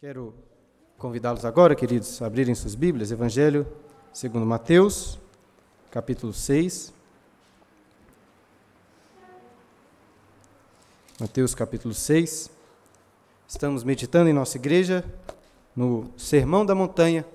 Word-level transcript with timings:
Quero 0.00 0.32
convidá-los 0.96 1.44
agora, 1.44 1.74
queridos, 1.74 2.22
a 2.22 2.26
abrirem 2.26 2.54
suas 2.54 2.74
Bíblias, 2.74 3.10
Evangelho 3.10 3.66
segundo 4.14 4.46
Mateus, 4.46 5.18
capítulo 5.90 6.32
6. 6.32 6.90
Mateus 11.20 11.54
capítulo 11.54 11.92
6. 11.92 12.50
Estamos 13.46 13.84
meditando 13.84 14.30
em 14.30 14.32
nossa 14.32 14.56
igreja 14.56 15.04
no 15.76 16.10
Sermão 16.16 16.64
da 16.64 16.74
Montanha, 16.74 17.26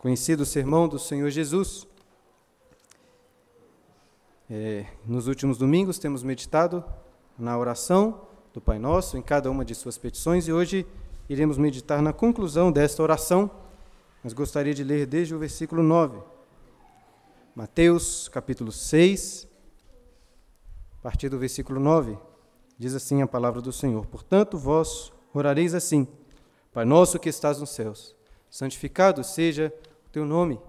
conhecido 0.00 0.44
Sermão 0.44 0.88
do 0.88 0.98
Senhor 0.98 1.30
Jesus. 1.30 1.86
É, 4.50 4.84
nos 5.06 5.28
últimos 5.28 5.56
domingos 5.56 5.96
temos 5.96 6.24
meditado 6.24 6.84
na 7.38 7.56
oração 7.56 8.22
do 8.52 8.60
Pai 8.60 8.80
Nosso, 8.80 9.16
em 9.16 9.22
cada 9.22 9.48
uma 9.48 9.64
de 9.64 9.76
suas 9.76 9.96
petições, 9.96 10.48
e 10.48 10.52
hoje 10.52 10.84
iremos 11.30 11.56
meditar 11.56 12.02
na 12.02 12.12
conclusão 12.12 12.72
desta 12.72 13.00
oração, 13.04 13.48
mas 14.20 14.32
gostaria 14.32 14.74
de 14.74 14.82
ler 14.82 15.06
desde 15.06 15.32
o 15.32 15.38
versículo 15.38 15.80
9. 15.80 16.18
Mateus, 17.54 18.28
capítulo 18.28 18.72
6, 18.72 19.46
a 20.98 21.02
partir 21.02 21.28
do 21.28 21.38
versículo 21.38 21.78
9, 21.78 22.18
diz 22.76 22.96
assim 22.96 23.22
a 23.22 23.28
palavra 23.28 23.62
do 23.62 23.72
Senhor: 23.72 24.06
Portanto, 24.06 24.58
vós 24.58 25.12
orareis 25.32 25.72
assim: 25.72 26.08
Pai 26.72 26.84
nosso 26.84 27.16
que 27.16 27.28
estás 27.28 27.60
nos 27.60 27.70
céus, 27.70 28.16
santificado 28.50 29.22
seja 29.22 29.72
o 30.08 30.10
teu 30.10 30.24
nome, 30.26 30.60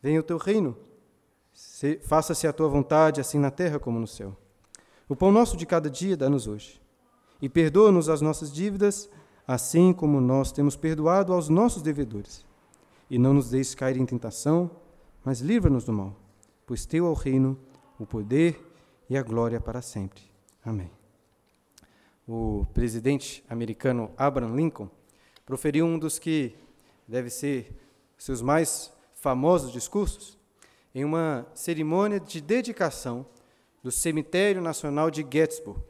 venha 0.00 0.20
o 0.20 0.22
teu 0.22 0.36
reino, 0.36 0.76
faça-se 2.02 2.46
a 2.46 2.52
tua 2.52 2.68
vontade, 2.68 3.20
assim 3.20 3.40
na 3.40 3.50
terra 3.50 3.80
como 3.80 3.98
no 3.98 4.06
céu. 4.06 4.36
O 5.08 5.16
pão 5.16 5.32
nosso 5.32 5.56
de 5.56 5.66
cada 5.66 5.90
dia 5.90 6.16
dá-nos 6.16 6.46
hoje, 6.46 6.80
e 7.42 7.48
perdoa-nos 7.48 8.08
as 8.08 8.20
nossas 8.20 8.52
dívidas, 8.52 9.10
assim 9.46 9.92
como 9.92 10.20
nós 10.20 10.50
temos 10.50 10.76
perdoado 10.76 11.32
aos 11.32 11.48
nossos 11.48 11.82
devedores. 11.82 12.44
E 13.08 13.18
não 13.18 13.32
nos 13.32 13.50
deixes 13.50 13.74
cair 13.74 13.96
em 13.96 14.06
tentação, 14.06 14.70
mas 15.24 15.40
livra-nos 15.40 15.84
do 15.84 15.92
mal, 15.92 16.16
pois 16.66 16.84
teu 16.84 17.06
é 17.06 17.08
o 17.08 17.14
reino, 17.14 17.58
o 17.98 18.06
poder 18.06 18.60
e 19.08 19.16
a 19.16 19.22
glória 19.22 19.60
para 19.60 19.80
sempre. 19.80 20.22
Amém. 20.64 20.90
O 22.26 22.66
presidente 22.74 23.44
americano 23.48 24.10
Abraham 24.16 24.56
Lincoln 24.56 24.90
proferiu 25.44 25.86
um 25.86 25.98
dos 25.98 26.18
que 26.18 26.56
deve 27.06 27.30
ser 27.30 27.72
seus 28.18 28.42
mais 28.42 28.92
famosos 29.14 29.72
discursos 29.72 30.36
em 30.92 31.04
uma 31.04 31.46
cerimônia 31.54 32.18
de 32.18 32.40
dedicação 32.40 33.26
do 33.82 33.92
Cemitério 33.92 34.60
Nacional 34.60 35.10
de 35.10 35.22
Gettysburg, 35.22 35.80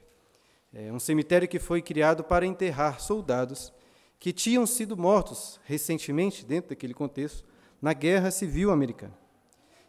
é 0.79 0.93
um 0.93 0.99
cemitério 0.99 1.49
que 1.49 1.59
foi 1.59 1.81
criado 1.81 2.23
para 2.23 2.45
enterrar 2.45 3.01
soldados 3.01 3.73
que 4.19 4.31
tinham 4.31 4.67
sido 4.67 4.95
mortos 4.95 5.59
recentemente, 5.65 6.45
dentro 6.45 6.69
daquele 6.69 6.93
contexto, 6.93 7.47
na 7.81 7.95
Guerra 7.95 8.31
Civil 8.31 8.71
Americana. 8.71 9.17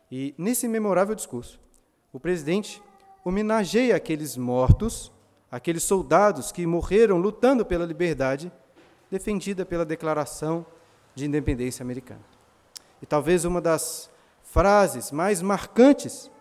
E 0.09 0.33
nesse 0.37 0.65
memorável 0.65 1.13
discurso, 1.13 1.59
o 2.13 2.21
presidente 2.21 2.81
homenageia 3.25 3.97
aqueles 3.97 4.37
mortos, 4.37 5.11
aqueles 5.51 5.83
soldados 5.83 6.53
que 6.53 6.65
morreram 6.65 7.17
lutando 7.17 7.65
pela 7.65 7.85
liberdade 7.85 8.49
defendida 9.11 9.65
pela 9.65 9.83
Declaração 9.83 10.65
de 11.13 11.25
Independência 11.25 11.83
Americana. 11.83 12.23
E 13.01 13.05
talvez 13.05 13.43
uma 13.43 13.59
das 13.59 14.09
frases 14.41 15.11
mais 15.11 15.41
marcantes 15.41 16.31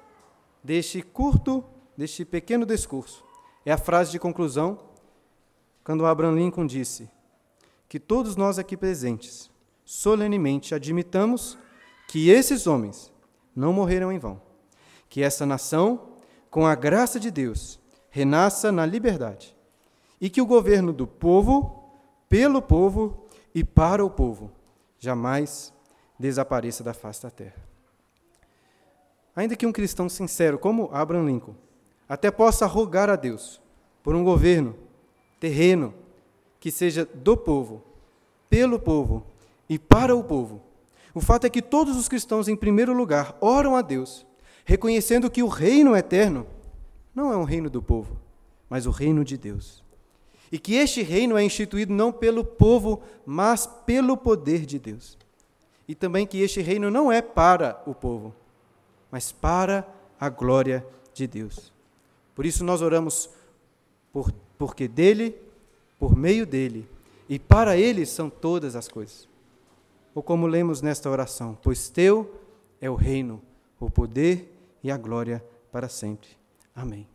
deste 0.62 1.02
curto, 1.02 1.64
deste 1.96 2.24
pequeno 2.24 2.64
discurso, 2.64 3.25
é 3.66 3.72
a 3.72 3.76
frase 3.76 4.12
de 4.12 4.18
conclusão, 4.20 4.78
quando 5.82 6.06
Abraham 6.06 6.36
Lincoln 6.36 6.64
disse 6.64 7.10
que 7.88 7.98
todos 7.98 8.36
nós 8.36 8.60
aqui 8.60 8.76
presentes 8.76 9.50
solenemente 9.84 10.72
admitamos 10.72 11.58
que 12.06 12.30
esses 12.30 12.68
homens 12.68 13.12
não 13.54 13.72
morreram 13.72 14.12
em 14.12 14.20
vão, 14.20 14.40
que 15.08 15.20
essa 15.20 15.44
nação, 15.44 16.12
com 16.48 16.64
a 16.64 16.76
graça 16.76 17.18
de 17.18 17.28
Deus, 17.28 17.80
renasça 18.08 18.70
na 18.70 18.86
liberdade 18.86 19.56
e 20.20 20.30
que 20.30 20.40
o 20.40 20.46
governo 20.46 20.92
do 20.92 21.06
povo, 21.06 21.90
pelo 22.28 22.62
povo 22.62 23.26
e 23.52 23.64
para 23.64 24.04
o 24.04 24.08
povo 24.08 24.52
jamais 24.96 25.72
desapareça 26.16 26.84
da 26.84 26.94
face 26.94 27.24
da 27.24 27.30
terra. 27.30 27.66
Ainda 29.34 29.56
que 29.56 29.66
um 29.66 29.72
cristão 29.72 30.08
sincero 30.08 30.56
como 30.56 30.88
Abraham 30.92 31.24
Lincoln 31.24 31.65
até 32.08 32.30
possa 32.30 32.66
rogar 32.66 33.10
a 33.10 33.16
Deus 33.16 33.60
por 34.02 34.14
um 34.14 34.22
governo 34.22 34.74
terreno 35.40 35.92
que 36.60 36.70
seja 36.70 37.04
do 37.04 37.36
povo, 37.36 37.82
pelo 38.48 38.78
povo 38.78 39.26
e 39.68 39.78
para 39.78 40.14
o 40.14 40.22
povo. 40.22 40.62
O 41.14 41.20
fato 41.20 41.46
é 41.46 41.50
que 41.50 41.62
todos 41.62 41.96
os 41.96 42.08
cristãos, 42.08 42.48
em 42.48 42.56
primeiro 42.56 42.92
lugar, 42.92 43.36
oram 43.40 43.74
a 43.74 43.82
Deus, 43.82 44.26
reconhecendo 44.64 45.30
que 45.30 45.42
o 45.42 45.48
reino 45.48 45.96
eterno 45.96 46.46
não 47.14 47.32
é 47.32 47.36
um 47.36 47.44
reino 47.44 47.70
do 47.70 47.82
povo, 47.82 48.16
mas 48.68 48.86
o 48.86 48.90
reino 48.90 49.24
de 49.24 49.36
Deus. 49.36 49.82
E 50.52 50.58
que 50.58 50.74
este 50.74 51.02
reino 51.02 51.36
é 51.36 51.42
instituído 51.42 51.92
não 51.92 52.12
pelo 52.12 52.44
povo, 52.44 53.02
mas 53.24 53.66
pelo 53.66 54.16
poder 54.16 54.64
de 54.64 54.78
Deus. 54.78 55.18
E 55.88 55.94
também 55.94 56.26
que 56.26 56.40
este 56.40 56.60
reino 56.60 56.90
não 56.90 57.10
é 57.10 57.22
para 57.22 57.82
o 57.86 57.94
povo, 57.94 58.34
mas 59.10 59.32
para 59.32 59.86
a 60.20 60.28
glória 60.28 60.86
de 61.14 61.26
Deus. 61.26 61.75
Por 62.36 62.46
isso 62.46 62.62
nós 62.62 62.82
oramos, 62.82 63.28
por, 64.12 64.30
porque 64.56 64.86
dele, 64.86 65.34
por 65.98 66.14
meio 66.14 66.46
dele 66.46 66.88
e 67.28 67.38
para 67.38 67.76
ele 67.76 68.06
são 68.06 68.30
todas 68.30 68.76
as 68.76 68.86
coisas. 68.86 69.28
Ou 70.14 70.22
como 70.22 70.46
lemos 70.46 70.80
nesta 70.80 71.10
oração: 71.10 71.58
Pois 71.62 71.88
teu 71.88 72.40
é 72.80 72.88
o 72.88 72.94
reino, 72.94 73.42
o 73.80 73.90
poder 73.90 74.52
e 74.82 74.90
a 74.90 74.96
glória 74.96 75.44
para 75.72 75.88
sempre. 75.88 76.28
Amém. 76.74 77.06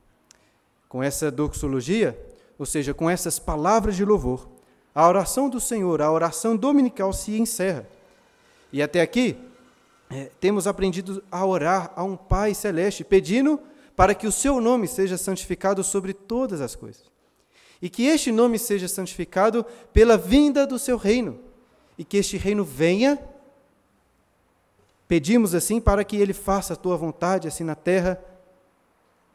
Com 0.89 1.01
essa 1.01 1.31
doxologia, 1.31 2.19
ou 2.59 2.65
seja, 2.65 2.93
com 2.93 3.09
essas 3.09 3.39
palavras 3.39 3.95
de 3.95 4.03
louvor, 4.03 4.47
a 4.93 5.07
oração 5.07 5.49
do 5.49 5.59
Senhor, 5.59 6.01
a 6.01 6.11
oração 6.11 6.57
dominical 6.57 7.13
se 7.13 7.39
encerra. 7.39 7.88
E 8.73 8.81
até 8.81 9.01
aqui, 9.01 9.38
é, 10.09 10.29
temos 10.39 10.67
aprendido 10.67 11.23
a 11.31 11.45
orar 11.45 11.93
a 11.95 12.03
um 12.03 12.17
Pai 12.17 12.53
celeste, 12.53 13.03
pedindo 13.03 13.59
para 14.01 14.16
que 14.16 14.25
o 14.25 14.31
seu 14.31 14.59
nome 14.59 14.88
seja 14.88 15.16
santificado 15.16 15.84
sobre 15.84 16.12
todas 16.12 16.59
as 16.59 16.75
coisas. 16.75 17.03
E 17.79 17.88
que 17.88 18.07
este 18.07 18.31
nome 18.31 18.57
seja 18.57 18.88
santificado 18.88 19.63
pela 19.94 20.17
vinda 20.17 20.66
do 20.66 20.79
seu 20.79 20.97
reino. 20.97 21.39
E 22.00 22.03
que 22.03 22.17
este 22.17 22.35
reino 22.35 22.66
venha. 22.66 23.19
Pedimos 25.07 25.53
assim 25.53 25.79
para 25.79 26.03
que 26.03 26.17
ele 26.17 26.34
faça 26.34 26.73
a 26.73 26.75
tua 26.75 26.97
vontade 26.97 27.47
assim 27.47 27.63
na 27.63 27.75
terra, 27.75 28.19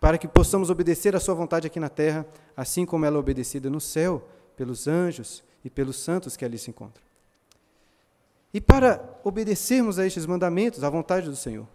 para 0.01 0.19
que 0.19 0.27
possamos 0.27 0.69
obedecer 0.69 1.15
a 1.15 1.21
sua 1.21 1.37
vontade 1.37 1.69
aqui 1.69 1.79
na 1.79 1.89
terra, 1.89 2.27
assim 2.57 2.85
como 2.85 3.05
ela 3.05 3.15
é 3.15 3.21
obedecida 3.21 3.71
no 3.71 3.81
céu, 3.81 4.29
pelos 4.57 4.89
anjos 4.89 5.45
e 5.65 5.71
pelos 5.71 5.95
santos 5.95 6.37
que 6.37 6.45
ali 6.45 6.59
se 6.59 6.71
encontram. 6.71 7.05
E 8.53 8.61
para 8.61 9.17
obedecermos 9.23 9.97
a 10.01 10.05
estes 10.05 10.27
mandamentos, 10.27 10.83
à 10.83 10.91
vontade 10.91 11.31
do 11.31 11.37
Senhor, 11.37 11.69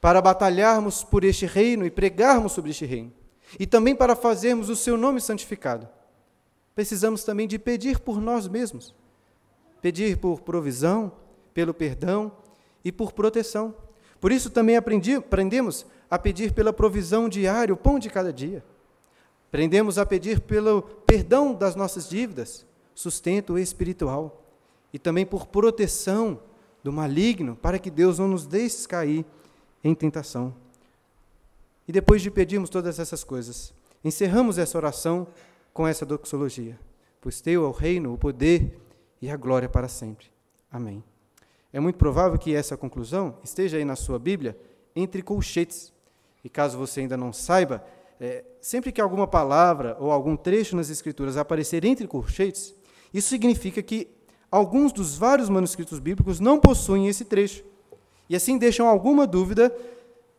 para 0.00 0.20
batalharmos 0.20 1.02
por 1.02 1.24
este 1.24 1.46
reino 1.46 1.84
e 1.84 1.90
pregarmos 1.90 2.52
sobre 2.52 2.70
este 2.70 2.84
reino, 2.84 3.12
e 3.58 3.66
também 3.66 3.94
para 3.94 4.14
fazermos 4.14 4.68
o 4.68 4.76
seu 4.76 4.96
nome 4.96 5.20
santificado. 5.20 5.88
Precisamos 6.74 7.24
também 7.24 7.48
de 7.48 7.58
pedir 7.58 7.98
por 7.98 8.20
nós 8.20 8.46
mesmos, 8.46 8.94
pedir 9.80 10.16
por 10.18 10.40
provisão, 10.40 11.12
pelo 11.52 11.74
perdão 11.74 12.30
e 12.84 12.92
por 12.92 13.12
proteção. 13.12 13.74
Por 14.20 14.30
isso 14.30 14.50
também 14.50 14.76
aprendi, 14.76 15.14
aprendemos 15.14 15.84
a 16.10 16.18
pedir 16.18 16.52
pela 16.52 16.72
provisão 16.72 17.28
diária, 17.28 17.74
o 17.74 17.76
pão 17.76 17.98
de 17.98 18.08
cada 18.08 18.32
dia. 18.32 18.64
Aprendemos 19.48 19.98
a 19.98 20.06
pedir 20.06 20.40
pelo 20.40 20.82
perdão 20.82 21.52
das 21.52 21.74
nossas 21.74 22.08
dívidas, 22.08 22.66
sustento 22.94 23.58
espiritual, 23.58 24.44
e 24.92 24.98
também 24.98 25.26
por 25.26 25.46
proteção 25.46 26.40
do 26.82 26.92
maligno, 26.92 27.56
para 27.56 27.78
que 27.78 27.90
Deus 27.90 28.18
não 28.18 28.28
nos 28.28 28.46
deixe 28.46 28.86
cair 28.86 29.24
em 29.88 29.94
tentação. 29.94 30.54
E 31.86 31.92
depois 31.92 32.20
de 32.20 32.30
pedirmos 32.30 32.68
todas 32.68 32.98
essas 32.98 33.24
coisas, 33.24 33.72
encerramos 34.04 34.58
essa 34.58 34.76
oração 34.76 35.26
com 35.72 35.86
essa 35.86 36.04
doxologia. 36.04 36.78
Pois 37.20 37.40
teu 37.40 37.64
é 37.64 37.68
o 37.68 37.72
reino, 37.72 38.12
o 38.12 38.18
poder 38.18 38.78
e 39.20 39.30
a 39.30 39.36
glória 39.36 39.68
para 39.68 39.88
sempre. 39.88 40.26
Amém. 40.70 41.02
É 41.72 41.80
muito 41.80 41.96
provável 41.96 42.38
que 42.38 42.54
essa 42.54 42.76
conclusão 42.76 43.38
esteja 43.42 43.76
aí 43.76 43.84
na 43.84 43.96
sua 43.96 44.18
Bíblia 44.18 44.56
entre 44.94 45.22
colchetes. 45.22 45.92
E 46.44 46.48
caso 46.48 46.78
você 46.78 47.00
ainda 47.00 47.16
não 47.16 47.32
saiba, 47.32 47.84
é, 48.20 48.44
sempre 48.60 48.92
que 48.92 49.00
alguma 49.00 49.26
palavra 49.26 49.96
ou 49.98 50.10
algum 50.10 50.36
trecho 50.36 50.76
nas 50.76 50.90
Escrituras 50.90 51.36
aparecer 51.36 51.84
entre 51.84 52.06
colchetes, 52.06 52.74
isso 53.12 53.28
significa 53.28 53.82
que 53.82 54.08
alguns 54.50 54.92
dos 54.92 55.16
vários 55.16 55.48
manuscritos 55.48 55.98
bíblicos 55.98 56.40
não 56.40 56.60
possuem 56.60 57.08
esse 57.08 57.24
trecho 57.24 57.64
e 58.28 58.36
assim 58.36 58.58
deixam 58.58 58.86
alguma 58.86 59.26
dúvida 59.26 59.74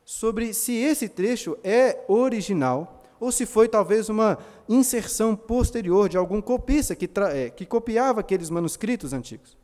sobre 0.05 0.53
se 0.53 0.73
esse 0.73 1.07
trecho 1.07 1.57
é 1.63 2.03
original 2.07 3.03
ou 3.19 3.31
se 3.31 3.45
foi 3.45 3.67
talvez 3.67 4.09
uma 4.09 4.37
inserção 4.67 5.35
posterior 5.35 6.07
de 6.07 6.17
algum 6.17 6.41
copista 6.41 6.95
que, 6.95 7.09
é, 7.33 7.49
que 7.49 7.65
copiava 7.65 8.21
aqueles 8.21 8.49
manuscritos 8.49 9.11
antigos. 9.11 9.57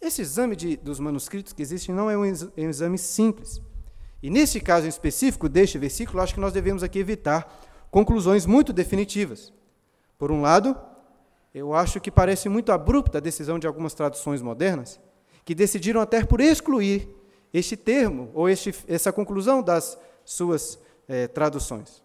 Esse 0.00 0.22
exame 0.22 0.56
de, 0.56 0.76
dos 0.76 0.98
manuscritos 0.98 1.52
que 1.52 1.62
existem 1.62 1.94
não 1.94 2.10
é 2.10 2.18
um, 2.18 2.24
é 2.24 2.62
um 2.62 2.70
exame 2.70 2.98
simples. 2.98 3.62
E 4.22 4.30
nesse 4.30 4.60
caso 4.60 4.86
em 4.86 4.88
específico 4.88 5.48
deste 5.48 5.78
versículo, 5.78 6.20
acho 6.20 6.34
que 6.34 6.40
nós 6.40 6.52
devemos 6.52 6.82
aqui 6.82 6.98
evitar 6.98 7.62
conclusões 7.90 8.44
muito 8.46 8.72
definitivas. 8.72 9.52
Por 10.18 10.32
um 10.32 10.40
lado, 10.40 10.76
eu 11.54 11.72
acho 11.72 12.00
que 12.00 12.10
parece 12.10 12.48
muito 12.48 12.72
abrupta 12.72 13.18
a 13.18 13.20
decisão 13.20 13.58
de 13.58 13.66
algumas 13.66 13.94
traduções 13.94 14.42
modernas, 14.42 15.00
que 15.44 15.54
decidiram 15.54 16.00
até 16.00 16.24
por 16.24 16.40
excluir 16.40 17.08
este 17.52 17.76
termo, 17.76 18.30
ou 18.34 18.48
este, 18.48 18.74
essa 18.88 19.12
conclusão 19.12 19.62
das 19.62 19.98
suas 20.24 20.78
é, 21.08 21.26
traduções. 21.26 22.02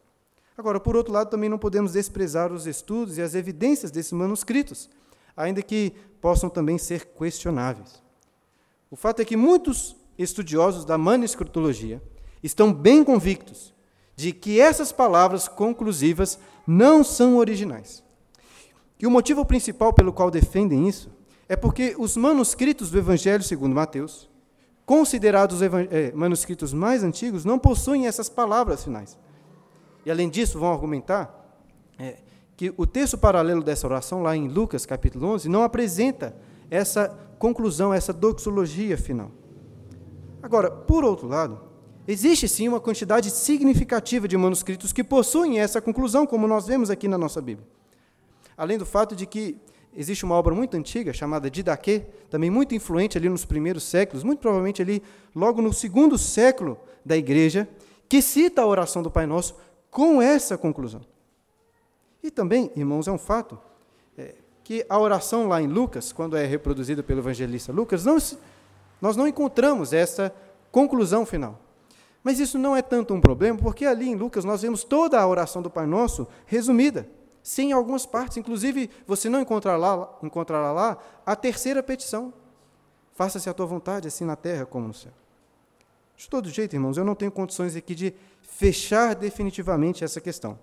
Agora, 0.57 0.79
por 0.79 0.95
outro 0.95 1.13
lado, 1.13 1.29
também 1.29 1.49
não 1.49 1.57
podemos 1.57 1.93
desprezar 1.93 2.51
os 2.51 2.67
estudos 2.67 3.17
e 3.17 3.21
as 3.21 3.33
evidências 3.33 3.89
desses 3.89 4.11
manuscritos, 4.11 4.89
ainda 5.35 5.61
que 5.61 5.93
possam 6.21 6.49
também 6.49 6.77
ser 6.77 7.05
questionáveis. 7.17 8.01
O 8.89 8.95
fato 8.95 9.21
é 9.21 9.25
que 9.25 9.35
muitos 9.35 9.95
estudiosos 10.17 10.85
da 10.85 10.97
manuscritologia 10.97 12.01
estão 12.43 12.73
bem 12.73 13.03
convictos 13.03 13.73
de 14.15 14.31
que 14.31 14.59
essas 14.59 14.91
palavras 14.91 15.47
conclusivas 15.47 16.37
não 16.67 17.03
são 17.03 17.37
originais. 17.37 18.03
E 18.99 19.07
o 19.07 19.11
motivo 19.11 19.43
principal 19.43 19.93
pelo 19.93 20.13
qual 20.13 20.29
defendem 20.29 20.87
isso 20.87 21.09
é 21.49 21.55
porque 21.55 21.95
os 21.97 22.15
manuscritos 22.15 22.91
do 22.91 22.99
Evangelho 22.99 23.43
segundo 23.43 23.73
Mateus, 23.73 24.29
considerados 24.91 25.61
os 25.61 25.61
é, 25.61 26.11
manuscritos 26.13 26.73
mais 26.73 27.01
antigos, 27.01 27.45
não 27.45 27.57
possuem 27.57 28.07
essas 28.07 28.27
palavras 28.27 28.83
finais. 28.83 29.17
E 30.05 30.11
além 30.11 30.29
disso, 30.29 30.59
vão 30.59 30.69
argumentar 30.69 31.63
é, 31.97 32.17
que 32.57 32.73
o 32.75 32.85
texto 32.85 33.17
paralelo 33.17 33.63
dessa 33.63 33.87
oração, 33.87 34.21
lá 34.21 34.35
em 34.35 34.49
Lucas 34.49 34.85
capítulo 34.85 35.27
11, 35.27 35.47
não 35.47 35.63
apresenta 35.63 36.35
essa 36.69 37.07
conclusão, 37.39 37.93
essa 37.93 38.11
doxologia 38.11 38.97
final. 38.97 39.31
Agora, 40.43 40.69
por 40.69 41.05
outro 41.05 41.25
lado, 41.25 41.61
existe 42.05 42.49
sim 42.49 42.67
uma 42.67 42.81
quantidade 42.81 43.31
significativa 43.31 44.27
de 44.27 44.35
manuscritos 44.35 44.91
que 44.91 45.05
possuem 45.05 45.61
essa 45.61 45.79
conclusão, 45.79 46.27
como 46.27 46.49
nós 46.49 46.67
vemos 46.67 46.89
aqui 46.89 47.07
na 47.07 47.17
nossa 47.17 47.41
Bíblia. 47.41 47.65
Além 48.57 48.77
do 48.77 48.85
fato 48.85 49.15
de 49.15 49.25
que 49.25 49.55
existe 49.95 50.23
uma 50.23 50.35
obra 50.35 50.53
muito 50.53 50.75
antiga, 50.77 51.13
chamada 51.13 51.49
Didaquê, 51.49 52.05
também 52.29 52.49
muito 52.49 52.73
influente 52.73 53.17
ali 53.17 53.29
nos 53.29 53.45
primeiros 53.45 53.83
séculos, 53.83 54.23
muito 54.23 54.39
provavelmente 54.39 54.81
ali 54.81 55.03
logo 55.35 55.61
no 55.61 55.73
segundo 55.73 56.17
século 56.17 56.77
da 57.05 57.17
igreja, 57.17 57.67
que 58.07 58.21
cita 58.21 58.61
a 58.61 58.65
oração 58.65 59.01
do 59.01 59.11
Pai 59.11 59.25
Nosso 59.25 59.55
com 59.89 60.21
essa 60.21 60.57
conclusão. 60.57 61.01
E 62.23 62.29
também, 62.29 62.71
irmãos, 62.75 63.07
é 63.07 63.11
um 63.11 63.17
fato 63.17 63.59
é, 64.17 64.35
que 64.63 64.85
a 64.87 64.99
oração 64.99 65.47
lá 65.47 65.61
em 65.61 65.67
Lucas, 65.67 66.11
quando 66.11 66.37
é 66.37 66.45
reproduzida 66.45 67.01
pelo 67.01 67.19
evangelista 67.19 67.71
Lucas, 67.71 68.05
não, 68.05 68.17
nós 69.01 69.17
não 69.17 69.27
encontramos 69.27 69.91
essa 69.91 70.33
conclusão 70.71 71.25
final. 71.25 71.59
Mas 72.23 72.39
isso 72.39 72.57
não 72.57 72.75
é 72.75 72.81
tanto 72.81 73.13
um 73.13 73.19
problema, 73.19 73.57
porque 73.57 73.85
ali 73.85 74.09
em 74.09 74.15
Lucas 74.15 74.45
nós 74.45 74.61
vemos 74.61 74.83
toda 74.83 75.19
a 75.19 75.27
oração 75.27 75.61
do 75.61 75.69
Pai 75.69 75.87
Nosso 75.87 76.27
resumida, 76.45 77.07
sem 77.43 77.71
algumas 77.71 78.05
partes. 78.05 78.37
Inclusive, 78.37 78.89
você 79.07 79.29
não 79.29 79.41
encontrará 79.41 79.77
lá, 79.77 80.19
encontrará 80.21 80.71
lá 80.71 80.97
a 81.25 81.35
terceira 81.35 81.81
petição: 81.81 82.33
Faça-se 83.13 83.49
a 83.49 83.53
tua 83.53 83.65
vontade, 83.65 84.07
assim 84.07 84.25
na 84.25 84.35
terra 84.35 84.65
como 84.65 84.87
no 84.87 84.93
céu. 84.93 85.11
De 86.15 86.29
todo 86.29 86.49
jeito, 86.49 86.75
irmãos, 86.75 86.97
eu 86.97 87.05
não 87.05 87.15
tenho 87.15 87.31
condições 87.31 87.75
aqui 87.75 87.95
de 87.95 88.13
fechar 88.41 89.15
definitivamente 89.15 90.03
essa 90.03 90.21
questão. 90.21 90.57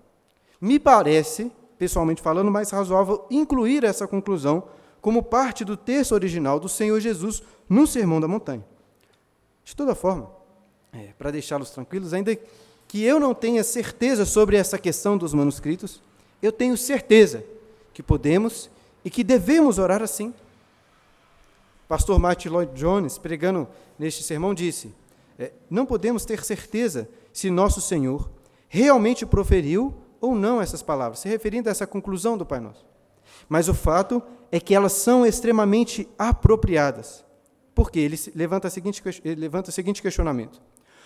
Me 0.61 0.79
parece, 0.79 1.51
pessoalmente 1.79 2.23
falando, 2.23 2.51
mais 2.51 2.71
razoável 2.71 3.27
incluir 3.31 3.85
essa 3.85 4.07
conclusão 4.07 4.65
como 5.01 5.23
parte 5.23 5.65
do 5.65 5.77
texto 5.77 6.13
original 6.13 6.59
do 6.59 6.69
Senhor 6.69 6.99
Jesus 7.01 7.43
no 7.69 7.87
Sermão 7.87 8.21
da 8.21 8.29
Montanha. 8.29 8.65
De 9.65 9.77
toda 9.77 9.95
forma, 9.95 10.31
é, 10.93 11.13
para 11.19 11.31
deixá-los 11.31 11.71
tranquilos, 11.71 12.13
ainda 12.13 12.37
que 12.87 13.05
eu 13.05 13.21
não 13.21 13.35
tenha 13.35 13.63
certeza 13.63 14.25
sobre 14.25 14.57
essa 14.57 14.79
questão 14.79 15.19
dos 15.19 15.35
manuscritos, 15.35 16.01
eu 16.43 16.53
tenho 16.53 16.77
certeza 16.77 17.45
que 17.93 18.03
podemos 18.03 18.71
e 19.05 19.11
que 19.11 19.25
devemos 19.25 19.79
orar 19.79 20.03
assim. 20.03 20.33
Pastor 21.89 22.19
Martin 22.19 22.49
Lloyd 22.49 22.73
Jones, 22.75 23.19
pregando 23.19 23.67
neste 23.99 24.23
sermão, 24.23 24.55
disse: 24.55 24.95
é, 25.39 25.53
Não 25.71 25.87
podemos 25.87 26.25
ter 26.25 26.45
certeza 26.45 27.09
se 27.33 27.51
nosso 27.51 27.81
Senhor 27.81 28.31
realmente 28.69 29.25
proferiu 29.25 29.95
ou 30.21 30.35
não 30.35 30.61
essas 30.61 30.83
palavras, 30.83 31.21
se 31.21 31.29
referindo 31.29 31.69
a 31.69 31.73
essa 31.73 31.87
conclusão 31.87 32.37
do 32.37 32.45
Pai 32.45 32.61
Nosso. 32.61 32.85
Mas 33.49 33.69
o 33.69 33.75
fato 33.75 34.23
é 34.51 34.61
que 34.61 34.75
elas 34.75 34.93
são 34.93 35.25
extremamente 35.25 36.09
apropriadas. 36.19 37.25
Porque 37.75 37.99
ele 37.99 38.19
levanta, 38.35 38.69
seguinte, 38.69 39.03
ele 39.25 39.41
levanta 39.41 39.71
o 39.71 39.73
seguinte 39.73 40.03
questionamento: 40.03 40.61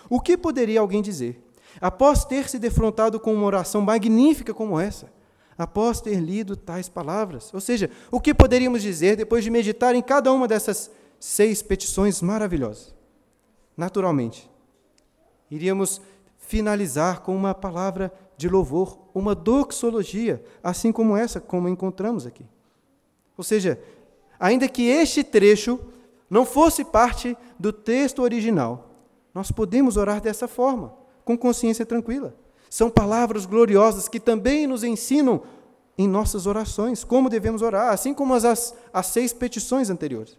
O 0.08 0.20
que 0.20 0.36
poderia 0.36 0.80
alguém 0.80 1.02
dizer 1.02 1.40
após 1.80 2.24
ter 2.24 2.48
se 2.48 2.58
defrontado 2.58 3.20
com 3.20 3.32
uma 3.32 3.46
oração 3.46 3.80
magnífica 3.80 4.52
como 4.52 4.80
essa? 4.80 5.12
Após 5.56 6.00
ter 6.00 6.16
lido 6.16 6.56
tais 6.56 6.88
palavras? 6.88 7.52
Ou 7.52 7.60
seja, 7.60 7.90
o 8.10 8.20
que 8.20 8.34
poderíamos 8.34 8.82
dizer 8.82 9.16
depois 9.16 9.44
de 9.44 9.50
meditar 9.50 9.94
em 9.94 10.02
cada 10.02 10.32
uma 10.32 10.48
dessas 10.48 10.90
seis 11.20 11.62
petições 11.62 12.22
maravilhosas? 12.22 12.94
Naturalmente, 13.76 14.50
iríamos 15.50 16.00
finalizar 16.38 17.20
com 17.20 17.34
uma 17.36 17.54
palavra 17.54 18.12
de 18.36 18.48
louvor, 18.48 18.98
uma 19.14 19.34
doxologia, 19.34 20.42
assim 20.62 20.90
como 20.90 21.16
essa, 21.16 21.40
como 21.40 21.68
encontramos 21.68 22.26
aqui. 22.26 22.44
Ou 23.36 23.44
seja, 23.44 23.80
ainda 24.38 24.68
que 24.68 24.88
este 24.88 25.22
trecho 25.22 25.78
não 26.28 26.44
fosse 26.44 26.84
parte 26.84 27.36
do 27.58 27.72
texto 27.72 28.22
original, 28.22 28.90
nós 29.34 29.50
podemos 29.50 29.96
orar 29.96 30.20
dessa 30.20 30.48
forma, 30.48 30.94
com 31.24 31.36
consciência 31.36 31.86
tranquila. 31.86 32.34
São 32.72 32.88
palavras 32.88 33.44
gloriosas 33.44 34.08
que 34.08 34.18
também 34.18 34.66
nos 34.66 34.82
ensinam 34.82 35.42
em 35.98 36.08
nossas 36.08 36.46
orações 36.46 37.04
como 37.04 37.28
devemos 37.28 37.60
orar, 37.60 37.92
assim 37.92 38.14
como 38.14 38.32
as, 38.32 38.46
as, 38.46 38.74
as 38.90 39.06
seis 39.08 39.30
petições 39.30 39.90
anteriores. 39.90 40.38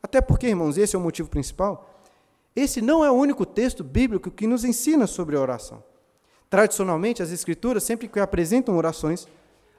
Até 0.00 0.20
porque, 0.20 0.46
irmãos, 0.46 0.78
esse 0.78 0.94
é 0.94 0.98
o 0.98 1.02
motivo 1.02 1.28
principal. 1.28 1.92
Esse 2.54 2.80
não 2.80 3.04
é 3.04 3.10
o 3.10 3.14
único 3.14 3.44
texto 3.44 3.82
bíblico 3.82 4.30
que 4.30 4.46
nos 4.46 4.64
ensina 4.64 5.08
sobre 5.08 5.34
a 5.34 5.40
oração. 5.40 5.82
Tradicionalmente, 6.48 7.20
as 7.20 7.32
Escrituras, 7.32 7.82
sempre 7.82 8.06
que 8.06 8.20
apresentam 8.20 8.76
orações, 8.76 9.26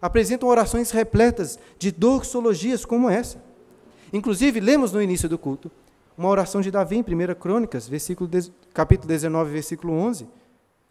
apresentam 0.01 0.50
orações 0.50 0.92
repletas 0.92 1.58
de 1.80 1.89
doxologias 1.89 2.84
como 2.84 3.10
essa. 3.10 3.42
Inclusive, 4.12 4.60
lemos 4.60 4.92
no 4.92 5.01
início 5.01 5.30
do 5.30 5.38
culto 5.38 5.72
uma 6.18 6.28
oração 6.28 6.60
de 6.60 6.70
Davi 6.70 6.98
em 6.98 7.00
1 7.00 7.36
Crônicas, 7.36 7.89
capítulo 8.74 9.08
19, 9.08 9.51
versículo 9.54 9.94
11, 9.94 10.28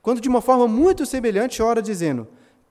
quando 0.02 0.20
de 0.20 0.28
uma 0.28 0.42
forma 0.42 0.68
muito 0.68 1.06
semelhante 1.06 1.62
ora 1.62 1.80
dizendo: 1.80 2.26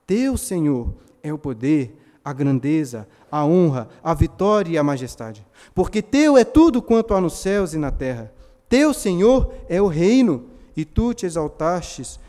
Teu 0.06 0.36
Senhor 0.36 0.94
é 1.22 1.32
o 1.32 1.38
poder, 1.38 1.98
a 2.24 2.32
grandeza, 2.32 3.08
a 3.30 3.44
honra, 3.44 3.88
a 4.04 4.14
vitória 4.14 4.70
e 4.70 4.78
a 4.78 4.84
majestade, 4.84 5.44
porque 5.74 6.02
teu 6.02 6.36
é 6.36 6.44
tudo 6.44 6.82
quanto 6.82 7.14
há 7.14 7.20
nos 7.20 7.38
céus 7.38 7.74
e 7.74 7.78
na 7.78 7.90
terra. 7.90 8.32
Teu 8.68 8.94
Senhor 8.94 9.52
é 9.68 9.82
o 9.82 9.86
reino, 9.86 10.46
e 10.76 10.84
tu 10.84 11.12
te 11.12 11.26
exaltastes 11.26 12.20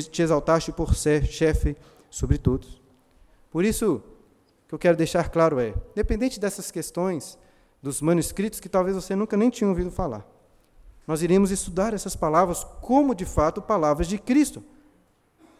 te 0.00 0.22
exaltaste 0.22 0.72
por 0.72 0.94
ser 0.94 1.26
chefe 1.26 1.76
sobre 2.08 2.38
todos. 2.38 2.80
Por 3.50 3.64
isso, 3.64 3.96
o 3.96 4.68
que 4.68 4.74
eu 4.74 4.78
quero 4.78 4.96
deixar 4.96 5.28
claro 5.28 5.60
é, 5.60 5.74
dependente 5.94 6.40
dessas 6.40 6.70
questões, 6.70 7.38
dos 7.82 8.00
manuscritos 8.00 8.58
que 8.60 8.68
talvez 8.68 8.96
você 8.96 9.14
nunca 9.14 9.36
nem 9.36 9.50
tinha 9.50 9.68
ouvido 9.68 9.90
falar, 9.90 10.26
nós 11.06 11.22
iremos 11.22 11.50
estudar 11.50 11.92
essas 11.92 12.14
palavras 12.14 12.64
como, 12.80 13.14
de 13.14 13.24
fato, 13.24 13.60
palavras 13.60 14.06
de 14.06 14.18
Cristo. 14.18 14.62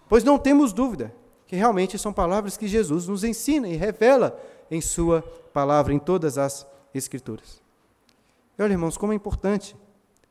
Pois 0.08 0.22
não 0.22 0.38
temos 0.38 0.72
dúvida 0.72 1.14
que 1.46 1.56
realmente 1.56 1.98
são 1.98 2.12
palavras 2.12 2.56
que 2.56 2.68
Jesus 2.68 3.06
nos 3.08 3.24
ensina 3.24 3.68
e 3.68 3.76
revela 3.76 4.40
em 4.70 4.80
Sua 4.80 5.22
palavra, 5.52 5.92
em 5.92 5.98
todas 5.98 6.38
as 6.38 6.66
Escrituras. 6.94 7.60
E 8.58 8.62
olha, 8.62 8.72
irmãos, 8.72 8.96
como 8.96 9.12
é 9.12 9.16
importante 9.16 9.74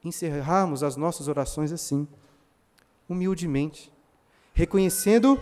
encerrarmos 0.04 0.84
as 0.84 0.96
nossas 0.96 1.28
orações 1.28 1.72
assim 1.72 2.08
humildemente, 3.10 3.92
reconhecendo 4.54 5.40